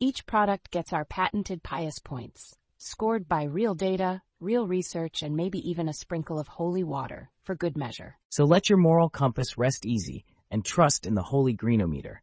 Each 0.00 0.26
product 0.26 0.70
gets 0.70 0.92
our 0.92 1.06
patented 1.06 1.62
pious 1.62 1.98
points, 2.00 2.54
scored 2.76 3.26
by 3.26 3.44
real 3.44 3.74
data, 3.74 4.20
real 4.40 4.66
research, 4.66 5.22
and 5.22 5.34
maybe 5.34 5.58
even 5.70 5.88
a 5.88 5.94
sprinkle 5.94 6.38
of 6.38 6.48
holy 6.48 6.84
water 6.84 7.30
for 7.44 7.54
good 7.54 7.78
measure. 7.78 8.18
So 8.28 8.44
let 8.44 8.68
your 8.68 8.78
moral 8.78 9.08
compass 9.08 9.56
rest 9.56 9.86
easy 9.86 10.26
and 10.50 10.64
trust 10.64 11.06
in 11.06 11.14
the 11.14 11.22
Holy 11.22 11.56
Greenometer. 11.56 12.16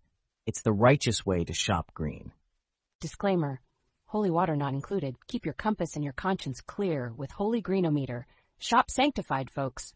It's 0.46 0.62
the 0.62 0.74
righteous 0.74 1.26
way 1.26 1.46
to 1.46 1.54
shop 1.54 1.91
green. 1.93 2.34
Disclaimer. 3.00 3.62
Holy 4.06 4.30
water 4.30 4.56
not 4.56 4.74
included. 4.74 5.15
Keep 5.28 5.46
your 5.46 5.56
compass 5.56 5.96
and 5.96 6.04
your 6.04 6.13
conscience 6.13 6.62
clear 6.62 7.12
with 7.17 7.32
Holy 7.32 7.62
Greenometer. 7.62 8.26
Shop 8.60 8.91
sanctified, 8.91 9.50
folks. 9.50 9.93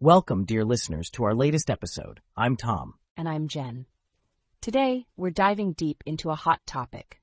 Welcome, 0.00 0.44
dear 0.44 0.64
listeners, 0.64 1.10
to 1.10 1.24
our 1.24 1.34
latest 1.34 1.70
episode. 1.70 2.20
I'm 2.36 2.56
Tom. 2.56 2.94
And 3.16 3.28
I'm 3.28 3.48
Jen. 3.48 3.86
Today, 4.60 5.06
we're 5.16 5.30
diving 5.30 5.72
deep 5.72 6.02
into 6.06 6.30
a 6.30 6.34
hot 6.34 6.60
topic 6.66 7.20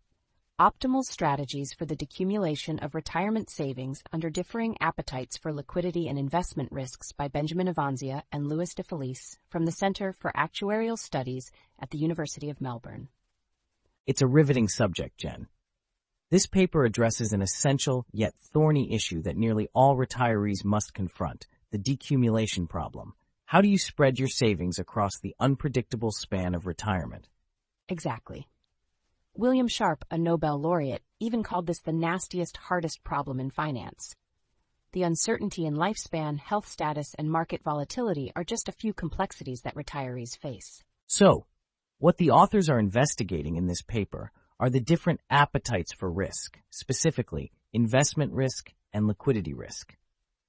optimal 0.60 1.04
strategies 1.04 1.72
for 1.72 1.86
the 1.86 1.96
decumulation 1.96 2.84
of 2.84 2.96
retirement 2.96 3.48
savings 3.48 4.04
under 4.12 4.28
differing 4.28 4.76
appetites 4.82 5.38
for 5.38 5.54
liquidity 5.54 6.08
and 6.08 6.18
investment 6.18 6.72
risks 6.72 7.12
by 7.12 7.28
Benjamin 7.28 7.68
Avanzi 7.68 8.20
and 8.32 8.48
Lewis 8.48 8.74
de 8.74 8.82
Felice 8.82 9.38
from 9.50 9.66
the 9.66 9.72
Center 9.72 10.12
for 10.12 10.32
Actuarial 10.36 10.98
Studies 10.98 11.52
at 11.80 11.92
the 11.92 12.00
University 12.00 12.50
of 12.50 12.60
Melbourne. 12.60 13.08
It's 14.08 14.24
a 14.24 14.28
riveting 14.28 14.68
subject, 14.68 15.20
Jen. 15.20 15.48
This 16.30 16.46
paper 16.46 16.84
addresses 16.84 17.32
an 17.32 17.42
essential 17.42 18.06
yet 18.12 18.34
thorny 18.52 18.94
issue 18.94 19.22
that 19.22 19.38
nearly 19.38 19.70
all 19.74 19.96
retirees 19.96 20.66
must 20.66 20.94
confront, 20.94 21.48
the 21.72 21.78
decumulation 21.78 22.68
problem. 22.68 23.14
How 23.46 23.62
do 23.62 23.70
you 23.70 23.78
spread 23.78 24.20
your 24.20 24.28
savings 24.28 24.78
across 24.78 25.18
the 25.18 25.34
unpredictable 25.40 26.12
span 26.12 26.54
of 26.54 26.66
retirement? 26.66 27.30
Exactly. 27.88 28.50
William 29.36 29.70
Sharpe, 29.70 30.04
a 30.12 30.18
Nobel 30.18 30.60
laureate, 30.60 31.02
even 31.22 31.44
called 31.44 31.66
this 31.66 31.80
the 31.80 31.94
nastiest, 31.94 32.58
hardest 32.58 33.06
problem 33.06 33.40
in 33.40 33.50
finance. 33.50 34.14
The 34.92 35.04
uncertainty 35.04 35.66
in 35.66 35.76
lifespan, 35.76 36.40
health 36.40 36.68
status, 36.68 37.16
and 37.18 37.32
market 37.32 37.64
volatility 37.64 38.34
are 38.36 38.44
just 38.44 38.68
a 38.68 38.74
few 38.74 38.94
complexities 38.94 39.62
that 39.62 39.76
retirees 39.76 40.38
face. 40.38 40.84
So, 41.06 41.46
what 42.00 42.18
the 42.18 42.32
authors 42.32 42.68
are 42.68 42.80
investigating 42.80 43.56
in 43.56 43.68
this 43.68 43.82
paper 43.82 44.34
are 44.60 44.70
the 44.70 44.80
different 44.80 45.22
appetites 45.30 45.94
for 45.94 46.12
risk, 46.12 46.58
specifically 46.70 47.52
investment 47.74 48.34
risk 48.34 48.74
and 48.94 49.08
liquidity 49.08 49.54
risk. 49.54 49.96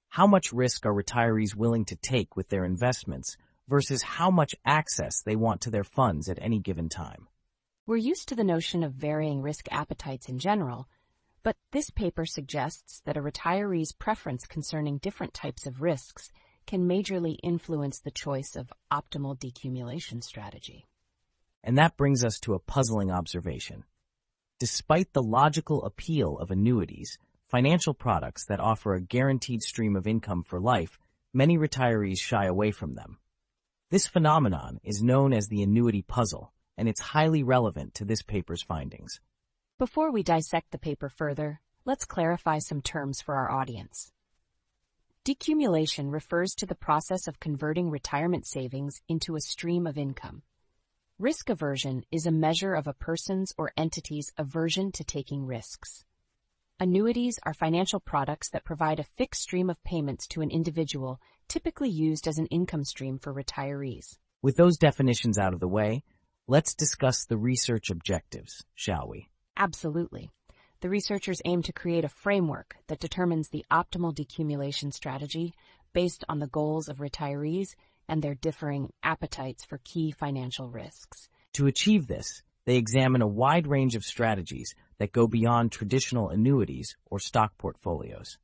How 0.08 0.26
much 0.26 0.52
risk 0.52 0.86
are 0.86 0.94
retirees 0.94 1.54
willing 1.54 1.84
to 1.86 1.96
take 1.96 2.34
with 2.34 2.48
their 2.48 2.64
investments 2.64 3.36
versus 3.68 4.02
how 4.02 4.30
much 4.30 4.54
access 4.64 5.22
they 5.22 5.36
want 5.36 5.60
to 5.62 5.70
their 5.70 5.84
funds 5.84 6.28
at 6.28 6.38
any 6.40 6.58
given 6.58 6.88
time? 6.88 7.28
We're 7.86 7.96
used 7.96 8.28
to 8.28 8.34
the 8.34 8.44
notion 8.44 8.82
of 8.82 8.92
varying 8.92 9.42
risk 9.42 9.66
appetites 9.70 10.28
in 10.28 10.38
general, 10.38 10.88
but 11.42 11.56
this 11.72 11.90
paper 11.90 12.24
suggests 12.24 13.00
that 13.04 13.16
a 13.16 13.22
retiree's 13.22 13.92
preference 13.92 14.46
concerning 14.46 14.98
different 14.98 15.34
types 15.34 15.66
of 15.66 15.82
risks 15.82 16.30
can 16.66 16.88
majorly 16.88 17.36
influence 17.42 18.00
the 18.00 18.10
choice 18.10 18.56
of 18.56 18.72
optimal 18.92 19.38
decumulation 19.38 20.22
strategy. 20.22 20.86
And 21.64 21.78
that 21.78 21.96
brings 21.96 22.24
us 22.24 22.38
to 22.40 22.54
a 22.54 22.58
puzzling 22.58 23.10
observation. 23.10 23.84
Despite 24.60 25.12
the 25.12 25.22
logical 25.22 25.84
appeal 25.84 26.36
of 26.38 26.50
annuities, 26.50 27.16
financial 27.46 27.94
products 27.94 28.44
that 28.46 28.58
offer 28.58 28.94
a 28.94 29.00
guaranteed 29.00 29.62
stream 29.62 29.94
of 29.94 30.08
income 30.08 30.42
for 30.42 30.60
life, 30.60 30.98
many 31.32 31.56
retirees 31.56 32.18
shy 32.18 32.46
away 32.46 32.72
from 32.72 32.96
them. 32.96 33.18
This 33.90 34.08
phenomenon 34.08 34.80
is 34.82 35.00
known 35.00 35.32
as 35.32 35.46
the 35.46 35.62
annuity 35.62 36.02
puzzle, 36.02 36.52
and 36.76 36.88
it's 36.88 37.00
highly 37.00 37.44
relevant 37.44 37.94
to 37.94 38.04
this 38.04 38.22
paper's 38.22 38.64
findings. 38.64 39.20
Before 39.78 40.10
we 40.10 40.24
dissect 40.24 40.72
the 40.72 40.78
paper 40.78 41.08
further, 41.08 41.60
let's 41.84 42.04
clarify 42.04 42.58
some 42.58 42.82
terms 42.82 43.20
for 43.20 43.36
our 43.36 43.52
audience. 43.52 44.10
Decumulation 45.24 46.10
refers 46.10 46.52
to 46.56 46.66
the 46.66 46.74
process 46.74 47.28
of 47.28 47.38
converting 47.38 47.90
retirement 47.90 48.44
savings 48.44 49.02
into 49.08 49.36
a 49.36 49.40
stream 49.40 49.86
of 49.86 49.96
income. 49.96 50.42
Risk 51.18 51.50
aversion 51.50 52.04
is 52.12 52.26
a 52.26 52.30
measure 52.30 52.74
of 52.74 52.86
a 52.86 52.92
person's 52.92 53.52
or 53.58 53.72
entity's 53.76 54.32
aversion 54.38 54.92
to 54.92 55.04
taking 55.04 55.46
risks. 55.46 56.04
Annuities 56.78 57.38
are 57.44 57.54
financial 57.54 57.98
products 57.98 58.50
that 58.50 58.64
provide 58.64 59.00
a 59.00 59.04
fixed 59.16 59.42
stream 59.42 59.68
of 59.68 59.82
payments 59.82 60.26
to 60.28 60.42
an 60.42 60.50
individual, 60.50 61.20
typically 61.48 61.90
used 61.90 62.28
as 62.28 62.38
an 62.38 62.46
income 62.46 62.84
stream 62.84 63.18
for 63.18 63.34
retirees. 63.34 64.16
With 64.42 64.56
those 64.56 64.78
definitions 64.78 65.38
out 65.38 65.54
of 65.54 65.60
the 65.60 65.66
way, 65.66 66.04
Let's 66.50 66.74
discuss 66.74 67.26
the 67.26 67.36
research 67.36 67.90
objectives, 67.90 68.64
shall 68.74 69.06
we? 69.06 69.28
Absolutely. 69.58 70.30
The 70.80 70.88
researchers 70.88 71.42
aim 71.44 71.60
to 71.64 71.74
create 71.74 72.06
a 72.06 72.08
framework 72.08 72.76
that 72.86 73.00
determines 73.00 73.50
the 73.50 73.66
optimal 73.70 74.14
decumulation 74.14 74.90
strategy 74.94 75.52
based 75.92 76.24
on 76.26 76.38
the 76.38 76.46
goals 76.46 76.88
of 76.88 77.00
retirees 77.00 77.74
and 78.08 78.22
their 78.22 78.34
differing 78.34 78.90
appetites 79.02 79.64
for 79.64 79.78
key 79.84 80.10
financial 80.10 80.70
risks. 80.70 81.28
To 81.54 81.66
achieve 81.66 82.06
this, 82.06 82.42
they 82.64 82.76
examine 82.76 83.22
a 83.22 83.26
wide 83.26 83.66
range 83.66 83.94
of 83.94 84.04
strategies 84.04 84.74
that 84.98 85.12
go 85.12 85.26
beyond 85.26 85.72
traditional 85.72 86.28
annuities 86.28 86.96
or 87.06 87.18
stock 87.18 87.56
portfolios. 87.56 88.38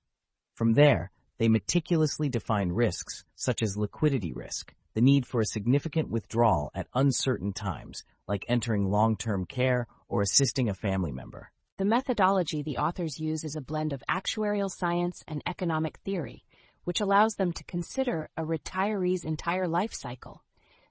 From 0.55 0.75
there, 0.75 1.11
they 1.39 1.49
meticulously 1.49 2.29
define 2.29 2.71
risks 2.71 3.25
such 3.35 3.63
as 3.63 3.77
liquidity 3.77 4.33
risk, 4.33 4.73
the 4.95 5.01
need 5.01 5.27
for 5.27 5.41
a 5.41 5.47
significant 5.47 6.09
withdrawal 6.09 6.71
at 6.75 6.87
uncertain 6.95 7.53
times, 7.53 8.05
like 8.29 8.45
entering 8.49 8.89
long-term 8.89 9.45
care 9.47 9.87
or 10.09 10.23
assisting 10.23 10.69
a 10.69 10.75
family 10.75 11.13
member. 11.13 11.51
The 11.77 11.85
methodology 11.85 12.63
the 12.63 12.79
authors 12.79 13.19
use 13.19 13.43
is 13.43 13.57
a 13.57 13.61
blend 13.61 13.93
of 13.93 14.05
actuarial 14.09 14.71
science 14.71 15.25
and 15.27 15.43
economic 15.45 15.99
theory, 16.05 16.44
which 16.85 17.01
allows 17.01 17.35
them 17.35 17.53
to 17.53 17.65
consider 17.65 18.31
a 18.37 18.45
retiree's 18.45 19.25
entire 19.25 19.67
life 19.67 19.93
cycle. 19.93 20.43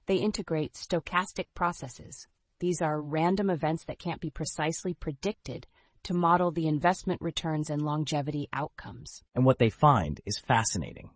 They 0.06 0.16
integrate 0.16 0.74
stochastic 0.74 1.46
processes. 1.54 2.26
These 2.60 2.82
are 2.82 3.00
random 3.00 3.50
events 3.50 3.84
that 3.84 3.98
can't 3.98 4.20
be 4.20 4.30
precisely 4.30 4.94
predicted 4.94 5.66
to 6.04 6.14
model 6.14 6.50
the 6.50 6.68
investment 6.68 7.20
returns 7.22 7.70
and 7.70 7.82
longevity 7.82 8.48
outcomes. 8.52 9.22
And 9.34 9.44
what 9.44 9.58
they 9.58 9.70
find 9.70 10.20
is 10.26 10.38
fascinating. 10.38 11.10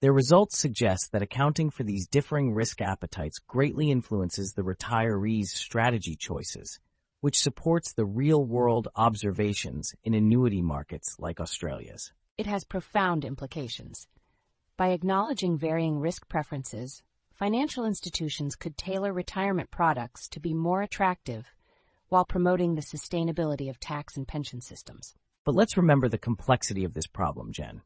Their 0.00 0.12
results 0.12 0.58
suggest 0.58 1.10
that 1.12 1.22
accounting 1.22 1.70
for 1.70 1.84
these 1.84 2.08
differing 2.08 2.54
risk 2.54 2.80
appetites 2.80 3.38
greatly 3.38 3.90
influences 3.90 4.52
the 4.52 4.62
retiree's 4.62 5.52
strategy 5.52 6.16
choices, 6.16 6.80
which 7.20 7.38
supports 7.38 7.92
the 7.92 8.06
real-world 8.06 8.88
observations 8.96 9.92
in 10.02 10.14
annuity 10.14 10.62
markets 10.62 11.16
like 11.18 11.38
Australia's. 11.38 12.12
It 12.40 12.46
has 12.46 12.64
profound 12.64 13.26
implications. 13.26 14.08
By 14.78 14.92
acknowledging 14.92 15.58
varying 15.58 16.00
risk 16.00 16.26
preferences, 16.26 17.02
financial 17.34 17.84
institutions 17.84 18.56
could 18.56 18.78
tailor 18.78 19.12
retirement 19.12 19.70
products 19.70 20.26
to 20.30 20.40
be 20.40 20.54
more 20.54 20.80
attractive 20.80 21.52
while 22.08 22.24
promoting 22.24 22.74
the 22.74 22.80
sustainability 22.80 23.68
of 23.68 23.78
tax 23.78 24.16
and 24.16 24.26
pension 24.26 24.62
systems. 24.62 25.12
But 25.44 25.54
let's 25.54 25.76
remember 25.76 26.08
the 26.08 26.16
complexity 26.16 26.82
of 26.82 26.94
this 26.94 27.06
problem, 27.06 27.52
Jen. 27.52 27.82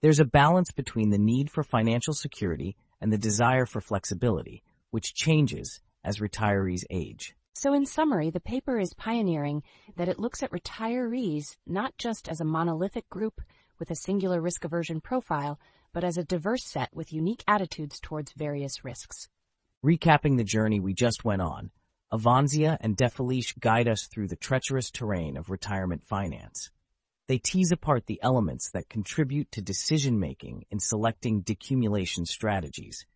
There's 0.00 0.18
a 0.18 0.24
balance 0.24 0.72
between 0.72 1.10
the 1.10 1.18
need 1.18 1.48
for 1.48 1.62
financial 1.62 2.12
security 2.12 2.76
and 3.00 3.12
the 3.12 3.18
desire 3.18 3.66
for 3.66 3.80
flexibility, 3.80 4.64
which 4.90 5.14
changes 5.14 5.80
as 6.02 6.18
retirees 6.18 6.82
age. 6.90 7.36
So 7.56 7.72
in 7.72 7.86
summary, 7.86 8.30
the 8.30 8.40
paper 8.40 8.80
is 8.80 8.94
pioneering 8.94 9.62
that 9.96 10.08
it 10.08 10.18
looks 10.18 10.42
at 10.42 10.50
retirees 10.50 11.56
not 11.66 11.96
just 11.98 12.28
as 12.28 12.40
a 12.40 12.44
monolithic 12.44 13.08
group 13.08 13.40
with 13.78 13.92
a 13.92 13.96
singular 13.96 14.40
risk 14.40 14.64
aversion 14.64 15.00
profile, 15.00 15.60
but 15.92 16.02
as 16.02 16.18
a 16.18 16.24
diverse 16.24 16.64
set 16.64 16.90
with 16.92 17.12
unique 17.12 17.44
attitudes 17.46 18.00
towards 18.00 18.32
various 18.32 18.84
risks. 18.84 19.28
Recapping 19.84 20.36
the 20.36 20.44
journey 20.44 20.80
we 20.80 20.94
just 20.94 21.24
went 21.24 21.42
on, 21.42 21.70
Avanzi 22.12 22.76
and 22.80 22.96
Defelice 22.96 23.52
guide 23.58 23.86
us 23.86 24.08
through 24.08 24.28
the 24.28 24.36
treacherous 24.36 24.90
terrain 24.90 25.36
of 25.36 25.48
retirement 25.48 26.04
finance. 26.04 26.70
They 27.28 27.38
tease 27.38 27.70
apart 27.70 28.06
the 28.06 28.20
elements 28.22 28.70
that 28.72 28.88
contribute 28.88 29.52
to 29.52 29.62
decision-making 29.62 30.64
in 30.70 30.80
selecting 30.80 31.42
decumulation 31.42 32.26
strategies, 32.26 33.06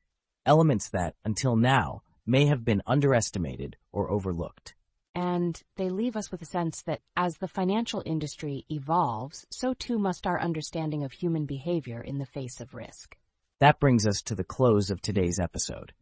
elements 0.46 0.90
that, 0.90 1.14
until 1.24 1.57
now, 1.57 2.03
may 2.27 2.46
have 2.46 2.64
been 2.64 2.83
underestimated 2.87 3.77
or 3.98 4.08
overlooked. 4.11 4.76
And 5.12 5.61
they 5.74 5.88
leave 5.88 6.16
us 6.16 6.30
with 6.30 6.40
a 6.40 6.46
sense 6.46 6.82
that 6.82 7.00
as 7.16 7.38
the 7.38 7.48
financial 7.48 8.00
industry 8.06 8.64
evolves, 8.70 9.44
so 9.50 9.74
too 9.74 9.98
must 9.98 10.24
our 10.24 10.40
understanding 10.40 11.02
of 11.02 11.11
human 11.11 11.46
behavior 11.46 12.00
in 12.00 12.18
the 12.18 12.24
face 12.24 12.61
of 12.61 12.74
risk. 12.74 13.16
That 13.58 13.80
brings 13.80 14.06
us 14.06 14.22
to 14.22 14.37
the 14.37 14.44
close 14.44 14.90
of 14.90 15.02
today's 15.02 15.40
episode. 15.40 15.92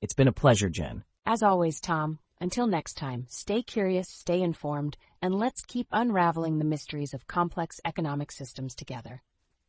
It's 0.00 0.14
been 0.14 0.28
a 0.28 0.32
pleasure, 0.32 0.70
Jen. 0.70 1.04
As 1.26 1.42
always, 1.42 1.80
Tom, 1.80 2.18
until 2.40 2.66
next 2.66 2.94
time, 2.94 3.26
stay 3.28 3.62
curious, 3.62 4.08
stay 4.08 4.40
informed, 4.40 4.96
and 5.20 5.34
let's 5.34 5.60
keep 5.60 5.86
unraveling 5.92 6.58
the 6.58 6.64
mysteries 6.64 7.12
of 7.12 7.26
complex 7.26 7.78
economic 7.84 8.32
systems 8.32 8.74
together. 8.74 9.22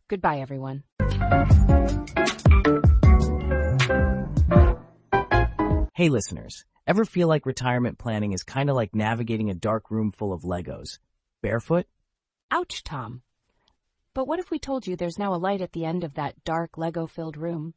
Goodbye, 0.08 0.40
everyone. 0.40 0.84
Hey 5.94 6.10
listeners, 6.10 6.66
ever 6.88 7.06
feel 7.06 7.28
like 7.28 7.46
retirement 7.46 7.98
planning 7.98 8.34
is 8.34 8.44
kind 8.44 8.70
of 8.70 8.76
like 8.76 8.96
navigating 8.96 9.50
a 9.50 9.56
dark 9.56 9.90
room 9.90 10.12
full 10.12 10.34
of 10.34 10.44
Legos? 10.44 11.00
Barefoot? 11.42 11.88
Ouch, 12.52 12.84
Tom. 12.84 13.22
But 14.14 14.28
what 14.28 14.40
if 14.40 14.52
we 14.52 14.60
told 14.60 14.88
you 14.88 14.96
there's 14.96 15.20
now 15.20 15.34
a 15.34 15.38
light 15.38 15.62
at 15.62 15.74
the 15.74 15.86
end 15.86 16.04
of 16.04 16.14
that 16.14 16.44
dark 16.44 16.78
Lego-filled 16.78 17.38
room? 17.38 17.74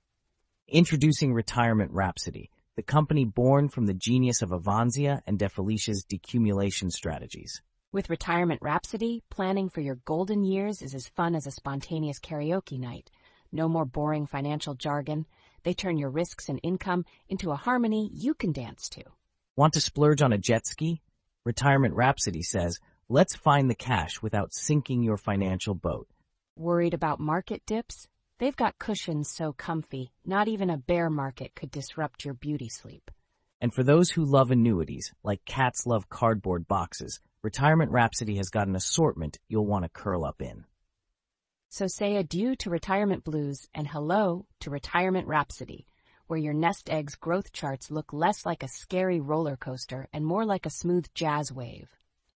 Introducing 0.68 1.32
Retirement 1.32 1.90
Rhapsody, 1.92 2.50
the 2.76 2.82
company 2.82 3.24
born 3.24 3.68
from 3.68 3.86
the 3.86 3.94
genius 3.94 4.42
of 4.42 4.50
Avanzi 4.50 5.20
and 5.26 5.38
Defelice's 5.38 6.04
decumulation 6.04 6.90
strategies. 6.92 7.60
With 7.90 8.10
Retirement 8.10 8.60
Rhapsody, 8.62 9.22
planning 9.30 9.70
for 9.70 9.80
your 9.80 9.96
golden 10.04 10.44
years 10.44 10.82
is 10.82 10.94
as 10.94 11.08
fun 11.08 11.34
as 11.34 11.46
a 11.46 11.50
spontaneous 11.50 12.20
karaoke 12.20 12.78
night. 12.78 13.10
No 13.50 13.66
more 13.66 13.86
boring 13.86 14.26
financial 14.26 14.74
jargon. 14.74 15.26
They 15.62 15.74
turn 15.74 15.98
your 15.98 16.10
risks 16.10 16.48
and 16.48 16.60
income 16.62 17.04
into 17.28 17.50
a 17.50 17.56
harmony 17.56 18.10
you 18.12 18.34
can 18.34 18.52
dance 18.52 18.88
to. 18.90 19.02
Want 19.56 19.74
to 19.74 19.80
splurge 19.80 20.22
on 20.22 20.32
a 20.32 20.38
jet 20.38 20.66
ski? 20.66 21.00
Retirement 21.44 21.94
Rhapsody 21.94 22.42
says, 22.42 22.78
let's 23.08 23.34
find 23.34 23.70
the 23.70 23.74
cash 23.74 24.22
without 24.22 24.54
sinking 24.54 25.02
your 25.02 25.16
financial 25.16 25.74
boat. 25.74 26.08
Worried 26.56 26.94
about 26.94 27.20
market 27.20 27.62
dips? 27.66 28.08
They've 28.38 28.54
got 28.54 28.78
cushions 28.78 29.28
so 29.28 29.52
comfy, 29.52 30.12
not 30.24 30.46
even 30.46 30.70
a 30.70 30.76
bear 30.76 31.10
market 31.10 31.54
could 31.54 31.70
disrupt 31.70 32.24
your 32.24 32.34
beauty 32.34 32.68
sleep. 32.68 33.10
And 33.60 33.74
for 33.74 33.82
those 33.82 34.10
who 34.10 34.24
love 34.24 34.52
annuities, 34.52 35.12
like 35.24 35.44
cats 35.44 35.86
love 35.86 36.08
cardboard 36.08 36.68
boxes, 36.68 37.20
Retirement 37.42 37.90
Rhapsody 37.90 38.36
has 38.36 38.50
got 38.50 38.68
an 38.68 38.76
assortment 38.76 39.38
you'll 39.48 39.66
want 39.66 39.84
to 39.84 39.88
curl 39.88 40.24
up 40.24 40.40
in. 40.40 40.64
So 41.70 41.86
say 41.86 42.16
adieu 42.16 42.56
to 42.56 42.70
retirement 42.70 43.24
blues 43.24 43.68
and 43.74 43.86
hello 43.86 44.46
to 44.60 44.70
retirement 44.70 45.28
rhapsody, 45.28 45.86
where 46.26 46.38
your 46.38 46.54
nest 46.54 46.88
egg's 46.88 47.14
growth 47.14 47.52
charts 47.52 47.90
look 47.90 48.12
less 48.12 48.46
like 48.46 48.62
a 48.62 48.68
scary 48.68 49.20
roller 49.20 49.56
coaster 49.56 50.08
and 50.12 50.24
more 50.24 50.46
like 50.46 50.64
a 50.64 50.70
smooth 50.70 51.06
jazz 51.14 51.52
wave. 51.52 51.90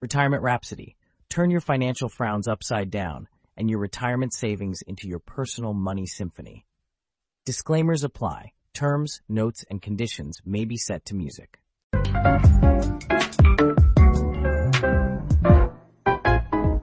Retirement 0.01 0.41
Rhapsody. 0.41 0.95
Turn 1.29 1.51
your 1.51 1.61
financial 1.61 2.09
frowns 2.09 2.47
upside 2.47 2.89
down 2.89 3.27
and 3.55 3.69
your 3.69 3.79
retirement 3.79 4.33
savings 4.33 4.81
into 4.81 5.07
your 5.07 5.19
personal 5.19 5.73
money 5.73 6.07
symphony. 6.07 6.65
Disclaimers 7.45 8.03
apply. 8.03 8.53
Terms, 8.73 9.21
notes, 9.27 9.63
and 9.69 9.81
conditions 9.81 10.39
may 10.45 10.65
be 10.65 10.77
set 10.77 11.05
to 11.05 11.15
music. 11.15 11.59